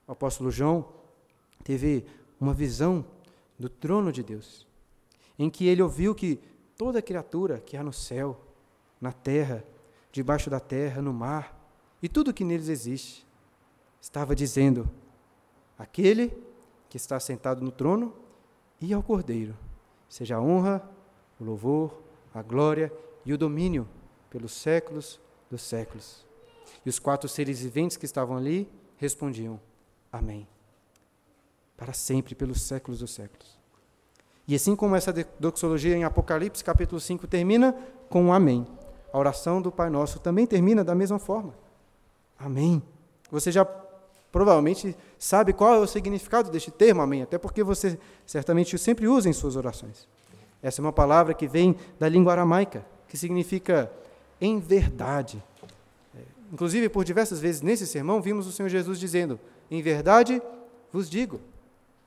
O 0.08 0.12
apóstolo 0.12 0.50
João 0.50 0.88
teve 1.62 2.06
uma 2.40 2.54
visão 2.54 3.04
do 3.58 3.68
trono 3.68 4.10
de 4.10 4.22
Deus, 4.22 4.66
em 5.38 5.50
que 5.50 5.66
ele 5.66 5.82
ouviu 5.82 6.14
que 6.14 6.40
toda 6.78 7.02
criatura 7.02 7.60
que 7.60 7.76
há 7.76 7.82
no 7.82 7.92
céu, 7.92 8.40
na 8.98 9.12
terra, 9.12 9.62
debaixo 10.10 10.48
da 10.48 10.58
terra, 10.58 11.02
no 11.02 11.12
mar 11.12 11.54
e 12.02 12.08
tudo 12.08 12.32
que 12.32 12.42
neles 12.42 12.68
existe. 12.68 13.26
Estava 14.00 14.34
dizendo: 14.34 14.88
aquele 15.78 16.32
que 16.88 16.96
está 16.96 17.20
sentado 17.20 17.62
no 17.62 17.70
trono 17.70 18.14
e 18.80 18.94
ao 18.94 19.02
Cordeiro, 19.02 19.54
seja 20.08 20.36
a 20.36 20.40
honra, 20.40 20.88
o 21.38 21.44
louvor, 21.44 22.00
a 22.32 22.40
glória 22.40 22.90
e 23.26 23.32
o 23.34 23.38
domínio 23.38 23.86
pelos 24.30 24.52
séculos 24.52 25.20
dos 25.50 25.60
séculos. 25.60 26.24
E 26.86 26.88
os 26.88 26.98
quatro 26.98 27.28
seres 27.28 27.60
viventes 27.60 27.98
que 27.98 28.06
estavam 28.06 28.36
ali 28.36 28.66
respondiam: 28.96 29.60
Amém. 30.12 30.46
Para 31.76 31.92
sempre, 31.92 32.34
pelos 32.34 32.62
séculos 32.62 33.00
dos 33.00 33.12
séculos. 33.12 33.58
E 34.46 34.54
assim 34.54 34.74
como 34.74 34.96
essa 34.96 35.12
doxologia 35.38 35.94
em 35.94 36.04
Apocalipse, 36.04 36.64
capítulo 36.64 37.00
5, 37.00 37.26
termina 37.26 37.74
com 38.08 38.24
um 38.24 38.32
amém. 38.32 38.66
A 39.12 39.18
oração 39.18 39.60
do 39.60 39.70
Pai 39.70 39.90
Nosso 39.90 40.18
também 40.18 40.46
termina 40.46 40.82
da 40.82 40.94
mesma 40.94 41.18
forma. 41.18 41.54
Amém. 42.38 42.82
Você 43.30 43.52
já 43.52 43.64
provavelmente 44.32 44.96
sabe 45.18 45.52
qual 45.52 45.74
é 45.74 45.78
o 45.78 45.86
significado 45.86 46.50
deste 46.50 46.70
termo, 46.70 47.02
amém, 47.02 47.22
até 47.22 47.38
porque 47.38 47.62
você 47.62 47.98
certamente 48.26 48.74
o 48.74 48.78
sempre 48.78 49.06
usa 49.06 49.28
em 49.28 49.32
suas 49.32 49.56
orações. 49.56 50.08
Essa 50.62 50.80
é 50.80 50.82
uma 50.82 50.92
palavra 50.92 51.34
que 51.34 51.46
vem 51.46 51.76
da 51.98 52.08
língua 52.08 52.32
aramaica, 52.32 52.84
que 53.06 53.16
significa 53.16 53.90
em 54.40 54.58
verdade. 54.58 55.42
É, 56.16 56.20
inclusive, 56.52 56.88
por 56.88 57.04
diversas 57.04 57.40
vezes 57.40 57.62
nesse 57.62 57.86
sermão, 57.86 58.20
vimos 58.20 58.46
o 58.46 58.52
Senhor 58.52 58.68
Jesus 58.68 58.98
dizendo: 58.98 59.38
Em 59.70 59.82
verdade 59.82 60.42
vos 60.92 61.08
digo. 61.08 61.40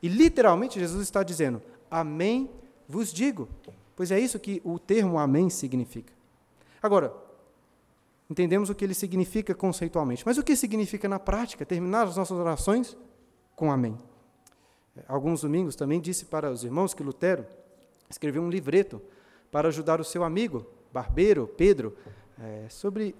E 0.02 0.08
literalmente 0.08 0.80
Jesus 0.80 1.04
está 1.04 1.24
dizendo: 1.24 1.62
Amém 1.90 2.50
vos 2.88 3.14
digo. 3.14 3.48
Pois 3.96 4.12
é 4.12 4.20
isso 4.20 4.40
que 4.40 4.62
o 4.64 4.80
termo 4.80 5.20
amém 5.20 5.50
significa. 5.50 6.12
Agora, 6.82 7.14
entendemos 8.30 8.70
o 8.70 8.76
que 8.76 8.84
ele 8.84 8.94
significa 8.94 9.54
conceitualmente, 9.54 10.24
mas 10.26 10.38
o 10.38 10.44
que 10.44 10.56
significa 10.56 11.08
na 11.08 11.20
prática 11.20 11.66
terminar 11.66 12.08
as 12.08 12.18
nossas 12.18 12.38
orações 12.38 12.98
com 13.56 13.72
amém? 13.72 13.98
Alguns 15.08 15.42
domingos 15.42 15.76
também 15.76 16.02
disse 16.02 16.26
para 16.26 16.50
os 16.50 16.64
irmãos 16.64 16.94
que 16.94 17.04
Lutero 17.04 17.46
escreveu 18.10 18.42
um 18.42 18.50
livreto 18.50 19.02
para 19.52 19.68
ajudar 19.68 20.02
o 20.02 20.04
seu 20.04 20.24
amigo, 20.24 20.66
barbeiro, 20.92 21.48
Pedro, 21.48 21.96
é, 22.40 22.68
sobre 22.70 23.16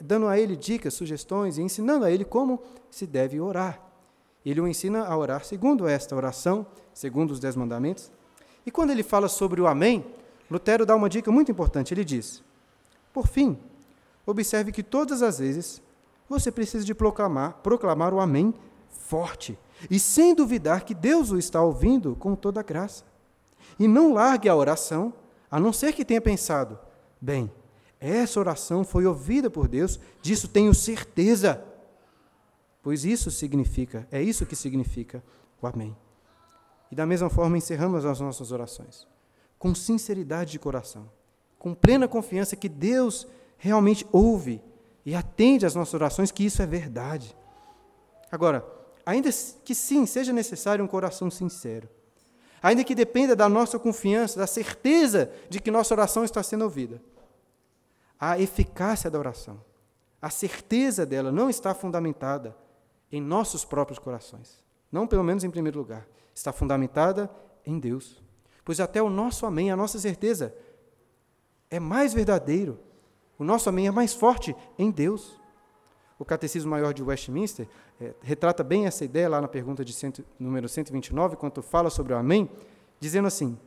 dando 0.00 0.26
a 0.26 0.38
ele 0.38 0.56
dicas, 0.56 0.94
sugestões 0.94 1.58
e 1.58 1.62
ensinando 1.62 2.04
a 2.04 2.10
ele 2.10 2.24
como 2.24 2.60
se 2.90 3.06
deve 3.06 3.40
orar. 3.40 3.80
Ele 4.44 4.60
o 4.60 4.66
ensina 4.66 5.04
a 5.04 5.16
orar 5.16 5.44
segundo 5.44 5.86
esta 5.86 6.16
oração, 6.16 6.66
segundo 6.94 7.30
os 7.30 7.40
dez 7.40 7.54
mandamentos. 7.56 8.10
E 8.64 8.70
quando 8.70 8.90
ele 8.90 9.02
fala 9.02 9.28
sobre 9.28 9.60
o 9.60 9.66
Amém, 9.66 10.04
Lutero 10.50 10.86
dá 10.86 10.96
uma 10.96 11.08
dica 11.08 11.30
muito 11.30 11.50
importante. 11.50 11.92
Ele 11.92 12.04
diz: 12.04 12.42
Por 13.12 13.26
fim, 13.26 13.58
observe 14.26 14.72
que 14.72 14.82
todas 14.82 15.22
as 15.22 15.38
vezes 15.38 15.82
você 16.28 16.50
precisa 16.50 16.84
de 16.84 16.94
proclamar, 16.94 17.54
proclamar 17.62 18.14
o 18.14 18.20
Amém 18.20 18.54
forte 18.88 19.58
e 19.90 19.98
sem 19.98 20.34
duvidar 20.34 20.84
que 20.84 20.94
Deus 20.94 21.30
o 21.30 21.38
está 21.38 21.62
ouvindo 21.62 22.16
com 22.16 22.34
toda 22.34 22.60
a 22.60 22.62
graça. 22.62 23.04
E 23.78 23.88
não 23.88 24.12
largue 24.12 24.48
a 24.48 24.54
oração, 24.54 25.12
a 25.50 25.58
não 25.58 25.72
ser 25.72 25.92
que 25.92 26.04
tenha 26.04 26.20
pensado: 26.20 26.78
bem, 27.20 27.50
essa 28.00 28.40
oração 28.40 28.82
foi 28.82 29.04
ouvida 29.04 29.50
por 29.50 29.68
Deus, 29.68 30.00
disso 30.22 30.48
tenho 30.48 30.74
certeza. 30.74 31.62
Pois 32.82 33.04
isso 33.04 33.30
significa, 33.30 34.08
é 34.10 34.22
isso 34.22 34.46
que 34.46 34.56
significa 34.56 35.22
o 35.60 35.66
Amém. 35.66 35.94
E 36.90 36.94
da 36.94 37.04
mesma 37.04 37.28
forma 37.28 37.58
encerramos 37.58 38.06
as 38.06 38.18
nossas 38.18 38.50
orações, 38.50 39.06
com 39.58 39.74
sinceridade 39.74 40.52
de 40.52 40.58
coração, 40.58 41.10
com 41.58 41.74
plena 41.74 42.08
confiança 42.08 42.56
que 42.56 42.68
Deus 42.68 43.26
realmente 43.58 44.06
ouve 44.10 44.62
e 45.04 45.14
atende 45.14 45.66
às 45.66 45.74
nossas 45.74 45.94
orações, 45.94 46.32
que 46.32 46.44
isso 46.44 46.62
é 46.62 46.66
verdade. 46.66 47.36
Agora, 48.32 48.64
ainda 49.04 49.28
que 49.62 49.74
sim, 49.74 50.06
seja 50.06 50.32
necessário 50.32 50.82
um 50.82 50.88
coração 50.88 51.30
sincero, 51.30 51.88
ainda 52.62 52.82
que 52.82 52.94
dependa 52.94 53.36
da 53.36 53.48
nossa 53.48 53.78
confiança, 53.78 54.38
da 54.38 54.46
certeza 54.46 55.30
de 55.50 55.60
que 55.60 55.70
nossa 55.70 55.92
oração 55.92 56.24
está 56.24 56.42
sendo 56.42 56.64
ouvida. 56.64 57.00
A 58.20 58.38
eficácia 58.38 59.10
da 59.10 59.18
oração, 59.18 59.58
a 60.20 60.28
certeza 60.28 61.06
dela 61.06 61.32
não 61.32 61.48
está 61.48 61.74
fundamentada 61.74 62.54
em 63.10 63.20
nossos 63.20 63.64
próprios 63.64 63.98
corações. 63.98 64.62
Não, 64.92 65.06
pelo 65.06 65.24
menos 65.24 65.42
em 65.42 65.50
primeiro 65.50 65.78
lugar. 65.78 66.06
Está 66.34 66.52
fundamentada 66.52 67.30
em 67.64 67.78
Deus. 67.78 68.22
Pois 68.64 68.78
até 68.78 69.02
o 69.02 69.08
nosso 69.08 69.46
amém, 69.46 69.70
a 69.70 69.76
nossa 69.76 69.98
certeza, 69.98 70.54
é 71.70 71.80
mais 71.80 72.12
verdadeiro. 72.12 72.78
O 73.38 73.44
nosso 73.44 73.68
amém 73.68 73.86
é 73.86 73.90
mais 73.90 74.12
forte 74.12 74.54
em 74.78 74.90
Deus. 74.90 75.40
O 76.18 76.24
Catecismo 76.24 76.70
Maior 76.70 76.92
de 76.92 77.02
Westminster 77.02 77.66
é, 77.98 78.12
retrata 78.20 78.62
bem 78.62 78.86
essa 78.86 79.04
ideia 79.04 79.28
lá 79.28 79.40
na 79.40 79.48
pergunta 79.48 79.82
de 79.82 79.94
cento, 79.94 80.22
número 80.38 80.68
129, 80.68 81.36
quando 81.36 81.62
fala 81.62 81.88
sobre 81.88 82.12
o 82.12 82.16
Amém, 82.16 82.50
dizendo 82.98 83.26
assim: 83.28 83.58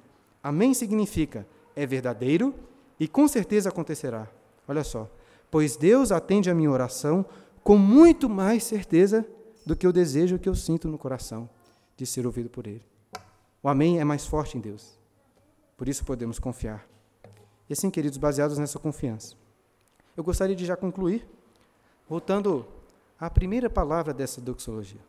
Amém 0.43 0.75
significa 0.75 1.47
é 1.75 1.87
verdadeiro 1.87 2.53
e 2.99 3.07
com 3.07 3.27
certeza 3.27 3.69
acontecerá. 3.69 4.27
Olha 4.67 4.83
só. 4.83 5.09
Pois 5.49 5.75
Deus 5.77 6.11
atende 6.11 6.49
a 6.49 6.55
minha 6.55 6.71
oração 6.71 7.25
com 7.63 7.77
muito 7.77 8.29
mais 8.29 8.63
certeza 8.63 9.25
do 9.65 9.75
que 9.75 9.87
o 9.87 9.93
desejo 9.93 10.39
que 10.39 10.49
eu 10.49 10.55
sinto 10.55 10.87
no 10.87 10.97
coração 10.97 11.49
de 11.95 12.05
ser 12.05 12.25
ouvido 12.25 12.49
por 12.49 12.67
Ele. 12.67 12.83
O 13.61 13.69
Amém 13.69 13.99
é 13.99 14.03
mais 14.03 14.25
forte 14.25 14.57
em 14.57 14.61
Deus. 14.61 14.97
Por 15.77 15.87
isso 15.87 16.03
podemos 16.03 16.39
confiar. 16.39 16.85
E 17.69 17.73
assim, 17.73 17.89
queridos, 17.89 18.17
baseados 18.17 18.57
nessa 18.57 18.77
confiança, 18.77 19.35
eu 20.17 20.23
gostaria 20.23 20.55
de 20.55 20.65
já 20.65 20.75
concluir 20.75 21.25
Voltando 22.07 22.65
à 23.19 23.29
primeira 23.29 23.69
palavra 23.69 24.13
dessa 24.13 24.41
doxologia. 24.41 24.99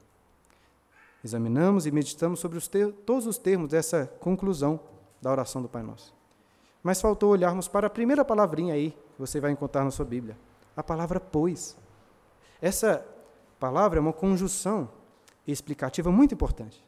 Examinamos 1.25 1.87
e 1.87 1.90
meditamos 1.90 2.38
sobre 2.38 2.57
os 2.59 2.71
todos 3.05 3.27
os 3.27 3.37
termos 3.37 3.69
dessa 3.69 4.07
conclusão 4.21 4.79
da 5.21 5.31
oração 5.31 5.61
do 5.61 5.69
Pai 5.69 5.83
Nosso. 5.83 6.14
Mas 6.83 7.01
faltou 7.01 7.31
olharmos 7.31 7.67
para 7.67 7.88
a 7.88 7.90
primeira 7.90 8.25
palavrinha 8.25 8.75
aí, 8.75 8.97
que 9.14 9.20
você 9.20 9.40
vai 9.40 9.50
encontrar 9.53 9.85
na 9.85 9.90
sua 9.90 10.05
Bíblia, 10.05 10.37
a 10.77 10.83
palavra 10.83 11.18
pois. 11.20 11.77
Essa 12.61 13.07
palavra 13.59 13.98
é 13.98 14.00
uma 14.00 14.12
conjunção 14.12 14.90
explicativa 15.46 16.11
muito 16.11 16.35
importante. 16.35 16.85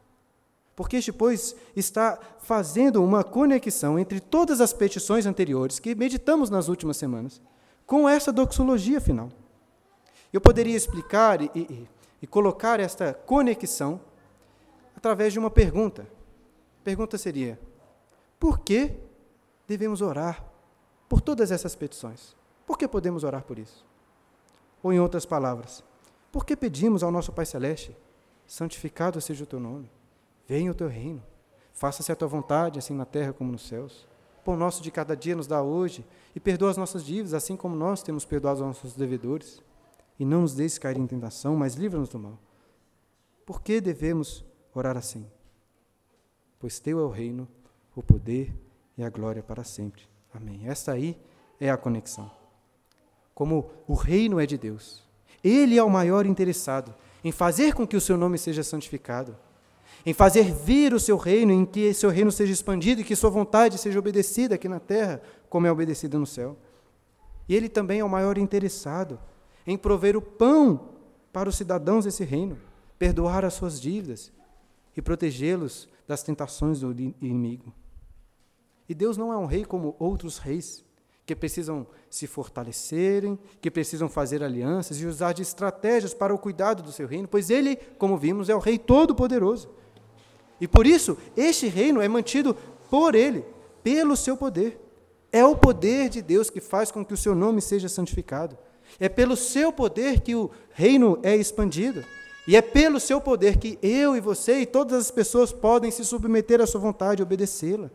Porque 0.74 0.96
este, 0.96 1.12
pois, 1.12 1.56
está 1.74 2.18
fazendo 2.38 3.02
uma 3.02 3.24
conexão 3.24 3.98
entre 3.98 4.20
todas 4.20 4.60
as 4.60 4.72
petições 4.74 5.24
anteriores 5.24 5.78
que 5.78 5.94
meditamos 5.94 6.50
nas 6.50 6.68
últimas 6.68 6.98
semanas, 6.98 7.40
com 7.86 8.08
essa 8.08 8.32
doxologia 8.32 9.00
final. 9.00 9.30
Eu 10.32 10.40
poderia 10.40 10.76
explicar 10.76 11.40
e, 11.40 11.50
e, 11.54 11.88
e 12.20 12.26
colocar 12.26 12.78
esta 12.78 13.14
conexão 13.14 14.00
através 14.94 15.32
de 15.32 15.38
uma 15.38 15.50
pergunta. 15.50 16.02
A 16.80 16.84
pergunta 16.84 17.16
seria: 17.16 17.58
por 18.38 18.58
que 18.58 18.92
devemos 19.66 20.02
orar 20.02 20.44
por 21.08 21.20
todas 21.20 21.50
essas 21.50 21.74
petições? 21.74 22.36
Por 22.66 22.76
que 22.76 22.88
podemos 22.88 23.24
orar 23.24 23.42
por 23.42 23.58
isso? 23.58 23.84
Ou, 24.82 24.92
em 24.92 25.00
outras 25.00 25.24
palavras, 25.24 25.84
por 26.32 26.44
que 26.44 26.56
pedimos 26.56 27.02
ao 27.02 27.10
nosso 27.10 27.32
Pai 27.32 27.46
Celeste: 27.46 27.96
santificado 28.46 29.20
seja 29.20 29.44
o 29.44 29.46
teu 29.46 29.60
nome, 29.60 29.90
venha 30.46 30.70
o 30.70 30.74
teu 30.74 30.88
reino, 30.88 31.22
faça-se 31.72 32.10
a 32.10 32.16
tua 32.16 32.28
vontade, 32.28 32.78
assim 32.78 32.94
na 32.94 33.04
terra 33.04 33.32
como 33.32 33.52
nos 33.52 33.66
céus. 33.66 34.06
Pão 34.44 34.56
nosso 34.56 34.82
de 34.82 34.90
cada 34.90 35.16
dia 35.16 35.34
nos 35.34 35.46
dá 35.46 35.60
hoje 35.60 36.06
e 36.34 36.38
perdoa 36.38 36.70
as 36.70 36.76
nossas 36.76 37.04
dívidas, 37.04 37.34
assim 37.34 37.56
como 37.56 37.74
nós 37.74 38.02
temos 38.02 38.24
perdoado 38.24 38.62
aos 38.62 38.76
nossos 38.76 38.94
devedores 38.94 39.60
e 40.18 40.24
não 40.24 40.42
nos 40.42 40.54
deixes 40.54 40.78
cair 40.78 40.96
em 40.96 41.06
tentação, 41.06 41.56
mas 41.56 41.74
livra-nos 41.74 42.08
do 42.08 42.18
mal. 42.18 42.38
Por 43.44 43.60
que 43.60 43.80
devemos 43.80 44.44
orar 44.74 44.96
assim? 44.96 45.26
Pois 46.58 46.78
teu 46.78 46.98
é 46.98 47.02
o 47.02 47.10
reino, 47.10 47.48
o 47.94 48.02
poder 48.02 48.54
e 48.96 49.02
a 49.02 49.10
glória 49.10 49.42
para 49.42 49.64
sempre. 49.64 50.02
Amém. 50.36 50.62
Esta 50.66 50.92
aí 50.92 51.16
é 51.60 51.70
a 51.70 51.76
conexão. 51.76 52.30
Como 53.34 53.70
o 53.86 53.94
reino 53.94 54.38
é 54.38 54.46
de 54.46 54.58
Deus, 54.58 55.02
Ele 55.42 55.78
é 55.78 55.82
o 55.82 55.90
maior 55.90 56.26
interessado 56.26 56.94
em 57.24 57.32
fazer 57.32 57.74
com 57.74 57.86
que 57.86 57.96
o 57.96 58.00
seu 58.00 58.16
nome 58.16 58.38
seja 58.38 58.62
santificado, 58.62 59.36
em 60.04 60.12
fazer 60.12 60.52
vir 60.52 60.94
o 60.94 61.00
seu 61.00 61.16
reino, 61.16 61.52
em 61.52 61.64
que 61.64 61.92
seu 61.92 62.10
reino 62.10 62.30
seja 62.30 62.52
expandido 62.52 63.00
e 63.00 63.04
que 63.04 63.16
sua 63.16 63.30
vontade 63.30 63.78
seja 63.78 63.98
obedecida 63.98 64.54
aqui 64.54 64.68
na 64.68 64.78
terra, 64.78 65.20
como 65.48 65.66
é 65.66 65.72
obedecida 65.72 66.18
no 66.18 66.26
céu. 66.26 66.56
E 67.48 67.54
Ele 67.54 67.68
também 67.68 68.00
é 68.00 68.04
o 68.04 68.08
maior 68.08 68.38
interessado 68.38 69.18
em 69.66 69.76
prover 69.76 70.16
o 70.16 70.22
pão 70.22 70.90
para 71.32 71.48
os 71.48 71.56
cidadãos 71.56 72.04
desse 72.04 72.24
reino, 72.24 72.58
perdoar 72.98 73.44
as 73.44 73.54
suas 73.54 73.80
dívidas 73.80 74.32
e 74.96 75.02
protegê-los 75.02 75.88
das 76.06 76.22
tentações 76.22 76.80
do 76.80 76.92
inimigo. 77.20 77.72
E 78.88 78.94
Deus 78.94 79.16
não 79.16 79.32
é 79.32 79.36
um 79.36 79.46
rei 79.46 79.64
como 79.64 79.96
outros 79.98 80.38
reis, 80.38 80.84
que 81.24 81.34
precisam 81.34 81.86
se 82.08 82.26
fortalecerem, 82.26 83.36
que 83.60 83.70
precisam 83.70 84.08
fazer 84.08 84.44
alianças 84.44 85.00
e 85.00 85.06
usar 85.06 85.32
de 85.32 85.42
estratégias 85.42 86.14
para 86.14 86.32
o 86.32 86.38
cuidado 86.38 86.82
do 86.84 86.92
seu 86.92 87.06
reino, 87.06 87.26
pois 87.26 87.50
ele, 87.50 87.76
como 87.98 88.16
vimos, 88.16 88.48
é 88.48 88.54
o 88.54 88.60
rei 88.60 88.78
todo-poderoso. 88.78 89.68
E 90.60 90.68
por 90.68 90.86
isso, 90.86 91.18
este 91.36 91.66
reino 91.66 92.00
é 92.00 92.06
mantido 92.06 92.56
por 92.88 93.14
ele, 93.14 93.44
pelo 93.82 94.16
seu 94.16 94.36
poder. 94.36 94.80
É 95.32 95.44
o 95.44 95.56
poder 95.56 96.08
de 96.08 96.22
Deus 96.22 96.48
que 96.48 96.60
faz 96.60 96.90
com 96.92 97.04
que 97.04 97.12
o 97.12 97.16
seu 97.16 97.34
nome 97.34 97.60
seja 97.60 97.88
santificado. 97.88 98.56
É 99.00 99.08
pelo 99.08 99.36
seu 99.36 99.72
poder 99.72 100.20
que 100.20 100.34
o 100.34 100.50
reino 100.70 101.18
é 101.22 101.36
expandido. 101.36 102.04
E 102.46 102.54
é 102.54 102.62
pelo 102.62 103.00
seu 103.00 103.20
poder 103.20 103.58
que 103.58 103.76
eu 103.82 104.16
e 104.16 104.20
você 104.20 104.60
e 104.60 104.66
todas 104.66 104.96
as 104.96 105.10
pessoas 105.10 105.52
podem 105.52 105.90
se 105.90 106.04
submeter 106.04 106.60
à 106.60 106.66
sua 106.66 106.80
vontade 106.80 107.20
e 107.20 107.24
obedecê-la. 107.24 107.90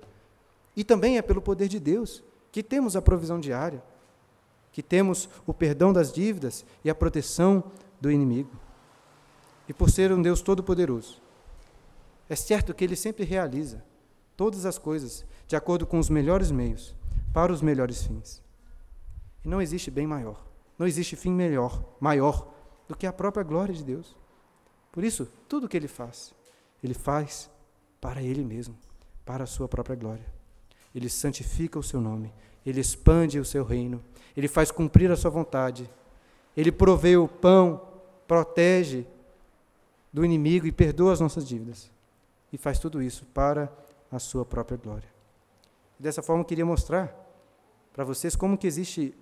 E 0.75 0.83
também 0.83 1.17
é 1.17 1.21
pelo 1.21 1.41
poder 1.41 1.67
de 1.67 1.79
Deus 1.79 2.23
que 2.51 2.63
temos 2.63 2.95
a 2.95 3.01
provisão 3.01 3.39
diária, 3.39 3.83
que 4.71 4.81
temos 4.81 5.29
o 5.45 5.53
perdão 5.53 5.91
das 5.91 6.11
dívidas 6.11 6.65
e 6.83 6.89
a 6.89 6.95
proteção 6.95 7.63
do 7.99 8.11
inimigo. 8.11 8.51
E 9.67 9.73
por 9.73 9.89
ser 9.89 10.11
um 10.11 10.21
Deus 10.21 10.41
todo-poderoso, 10.41 11.21
é 12.29 12.35
certo 12.35 12.73
que 12.73 12.83
ele 12.83 12.95
sempre 12.95 13.23
realiza 13.23 13.83
todas 14.35 14.65
as 14.65 14.77
coisas 14.77 15.25
de 15.47 15.55
acordo 15.55 15.85
com 15.85 15.99
os 15.99 16.09
melhores 16.09 16.49
meios, 16.51 16.95
para 17.33 17.51
os 17.51 17.61
melhores 17.61 18.03
fins. 18.03 18.41
E 19.43 19.47
não 19.47 19.61
existe 19.61 19.91
bem 19.91 20.07
maior, 20.07 20.45
não 20.77 20.87
existe 20.87 21.15
fim 21.15 21.31
melhor, 21.31 21.83
maior 21.99 22.49
do 22.87 22.95
que 22.95 23.05
a 23.05 23.13
própria 23.13 23.43
glória 23.43 23.73
de 23.73 23.83
Deus. 23.83 24.15
Por 24.91 25.03
isso, 25.03 25.27
tudo 25.47 25.67
que 25.67 25.77
ele 25.77 25.87
faz, 25.87 26.33
ele 26.83 26.93
faz 26.93 27.49
para 27.99 28.21
ele 28.21 28.43
mesmo, 28.43 28.77
para 29.25 29.43
a 29.43 29.47
sua 29.47 29.67
própria 29.67 29.95
glória. 29.95 30.40
Ele 30.93 31.09
santifica 31.09 31.79
o 31.79 31.83
seu 31.83 32.01
nome, 32.01 32.33
ele 32.65 32.79
expande 32.79 33.39
o 33.39 33.45
seu 33.45 33.63
reino, 33.63 34.03
ele 34.35 34.47
faz 34.47 34.71
cumprir 34.71 35.11
a 35.11 35.15
sua 35.15 35.31
vontade, 35.31 35.89
ele 36.55 36.71
provê 36.71 37.15
o 37.17 37.27
pão, 37.27 37.81
protege 38.27 39.05
do 40.11 40.25
inimigo 40.25 40.67
e 40.67 40.71
perdoa 40.71 41.13
as 41.13 41.19
nossas 41.19 41.47
dívidas. 41.47 41.89
E 42.51 42.57
faz 42.57 42.77
tudo 42.79 43.01
isso 43.01 43.25
para 43.33 43.71
a 44.11 44.19
sua 44.19 44.43
própria 44.43 44.77
glória. 44.77 45.07
Dessa 45.97 46.21
forma, 46.21 46.41
eu 46.41 46.45
queria 46.45 46.65
mostrar 46.65 47.15
para 47.93 48.03
vocês 48.03 48.35
como 48.35 48.57
que 48.57 48.67
existe 48.67 49.15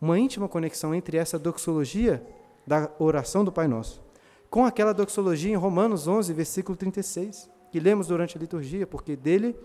uma 0.00 0.18
íntima 0.18 0.48
conexão 0.48 0.94
entre 0.94 1.16
essa 1.16 1.38
doxologia 1.38 2.22
da 2.66 2.90
oração 2.98 3.44
do 3.44 3.52
Pai 3.52 3.66
Nosso 3.66 4.04
com 4.54 4.64
aquela 4.64 4.94
doxologia 4.94 5.50
em 5.50 5.56
Romanos 5.56 6.06
11, 6.06 6.32
versículo 6.32 6.76
36, 6.76 7.50
que 7.72 7.80
lemos 7.80 8.06
durante 8.06 8.38
a 8.38 8.40
liturgia, 8.40 8.86
porque 8.86 9.16
dele, 9.16 9.56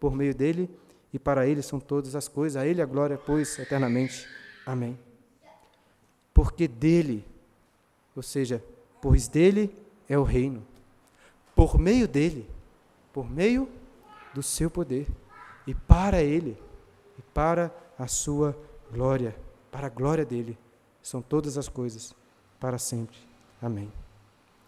por 0.00 0.14
meio 0.14 0.34
dele 0.34 0.70
e 1.12 1.18
para 1.18 1.46
ele 1.46 1.62
são 1.62 1.80
todas 1.80 2.14
as 2.14 2.28
coisas, 2.28 2.60
a 2.60 2.66
ele 2.66 2.82
a 2.82 2.86
glória, 2.86 3.18
pois, 3.18 3.58
eternamente. 3.58 4.28
Amém. 4.66 4.98
Porque 6.34 6.68
dele, 6.68 7.24
ou 8.14 8.22
seja, 8.22 8.62
pois 9.00 9.28
dele 9.28 9.74
é 10.08 10.18
o 10.18 10.22
reino, 10.22 10.66
por 11.54 11.78
meio 11.78 12.06
dele, 12.06 12.48
por 13.12 13.28
meio 13.28 13.68
do 14.34 14.42
seu 14.42 14.70
poder, 14.70 15.06
e 15.66 15.74
para 15.74 16.22
ele, 16.22 16.56
e 17.18 17.22
para 17.34 17.74
a 17.98 18.06
sua 18.06 18.56
glória, 18.92 19.34
para 19.70 19.86
a 19.86 19.90
glória 19.90 20.24
dele, 20.24 20.56
são 21.02 21.20
todas 21.20 21.58
as 21.58 21.68
coisas, 21.68 22.14
para 22.60 22.78
sempre. 22.78 23.16
Amém 23.60 23.90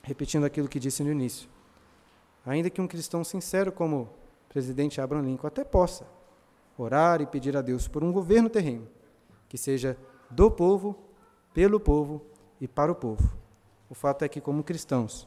repetindo 0.02 0.44
aquilo 0.44 0.68
que 0.68 0.78
disse 0.78 1.02
no 1.02 1.10
início. 1.10 1.48
Ainda 2.44 2.70
que 2.70 2.80
um 2.80 2.88
cristão 2.88 3.22
sincero 3.22 3.70
como 3.70 4.02
o 4.02 4.08
presidente 4.48 5.00
Abraham 5.00 5.22
Lincoln 5.22 5.46
até 5.46 5.62
possa 5.62 6.06
orar 6.80 7.20
e 7.20 7.26
pedir 7.26 7.56
a 7.56 7.62
Deus 7.62 7.88
por 7.88 8.02
um 8.02 8.12
governo 8.12 8.48
terreno 8.48 8.86
que 9.48 9.58
seja 9.58 9.96
do 10.30 10.50
povo, 10.50 10.96
pelo 11.52 11.80
povo 11.80 12.22
e 12.60 12.68
para 12.68 12.92
o 12.92 12.94
povo. 12.94 13.36
O 13.88 13.94
fato 13.94 14.24
é 14.24 14.28
que, 14.28 14.40
como 14.40 14.62
cristãos, 14.62 15.26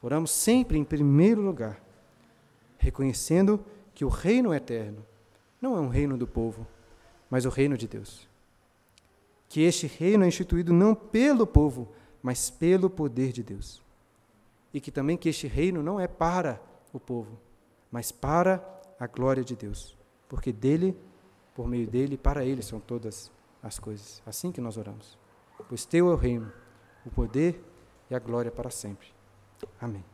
oramos 0.00 0.30
sempre 0.30 0.78
em 0.78 0.84
primeiro 0.84 1.40
lugar, 1.40 1.82
reconhecendo 2.78 3.64
que 3.94 4.04
o 4.04 4.08
reino 4.08 4.54
eterno 4.54 5.04
não 5.60 5.76
é 5.76 5.80
um 5.80 5.88
reino 5.88 6.16
do 6.16 6.26
povo, 6.26 6.66
mas 7.28 7.44
o 7.44 7.50
reino 7.50 7.76
de 7.76 7.88
Deus. 7.88 8.28
Que 9.48 9.62
este 9.62 9.86
reino 9.86 10.24
é 10.24 10.28
instituído 10.28 10.72
não 10.72 10.94
pelo 10.94 11.46
povo, 11.46 11.88
mas 12.22 12.48
pelo 12.48 12.88
poder 12.88 13.32
de 13.32 13.42
Deus 13.42 13.82
e 14.72 14.80
que 14.80 14.90
também 14.90 15.16
que 15.16 15.28
este 15.28 15.46
reino 15.46 15.82
não 15.82 15.98
é 15.98 16.06
para 16.06 16.60
o 16.92 17.00
povo, 17.00 17.38
mas 17.90 18.12
para 18.12 18.64
a 18.98 19.06
glória 19.06 19.44
de 19.44 19.56
Deus, 19.56 19.96
porque 20.30 20.52
dele, 20.52 20.96
por 21.56 21.66
meio 21.66 21.88
dele, 21.88 22.16
para 22.16 22.44
ele 22.44 22.62
são 22.62 22.78
todas 22.78 23.32
as 23.60 23.80
coisas. 23.80 24.22
Assim 24.24 24.52
que 24.52 24.60
nós 24.60 24.76
oramos. 24.76 25.18
Pois 25.68 25.84
teu 25.84 26.08
é 26.08 26.14
o 26.14 26.16
reino, 26.16 26.50
o 27.04 27.10
poder 27.10 27.60
e 28.08 28.14
a 28.14 28.18
glória 28.20 28.50
para 28.50 28.70
sempre. 28.70 29.08
Amém. 29.80 30.04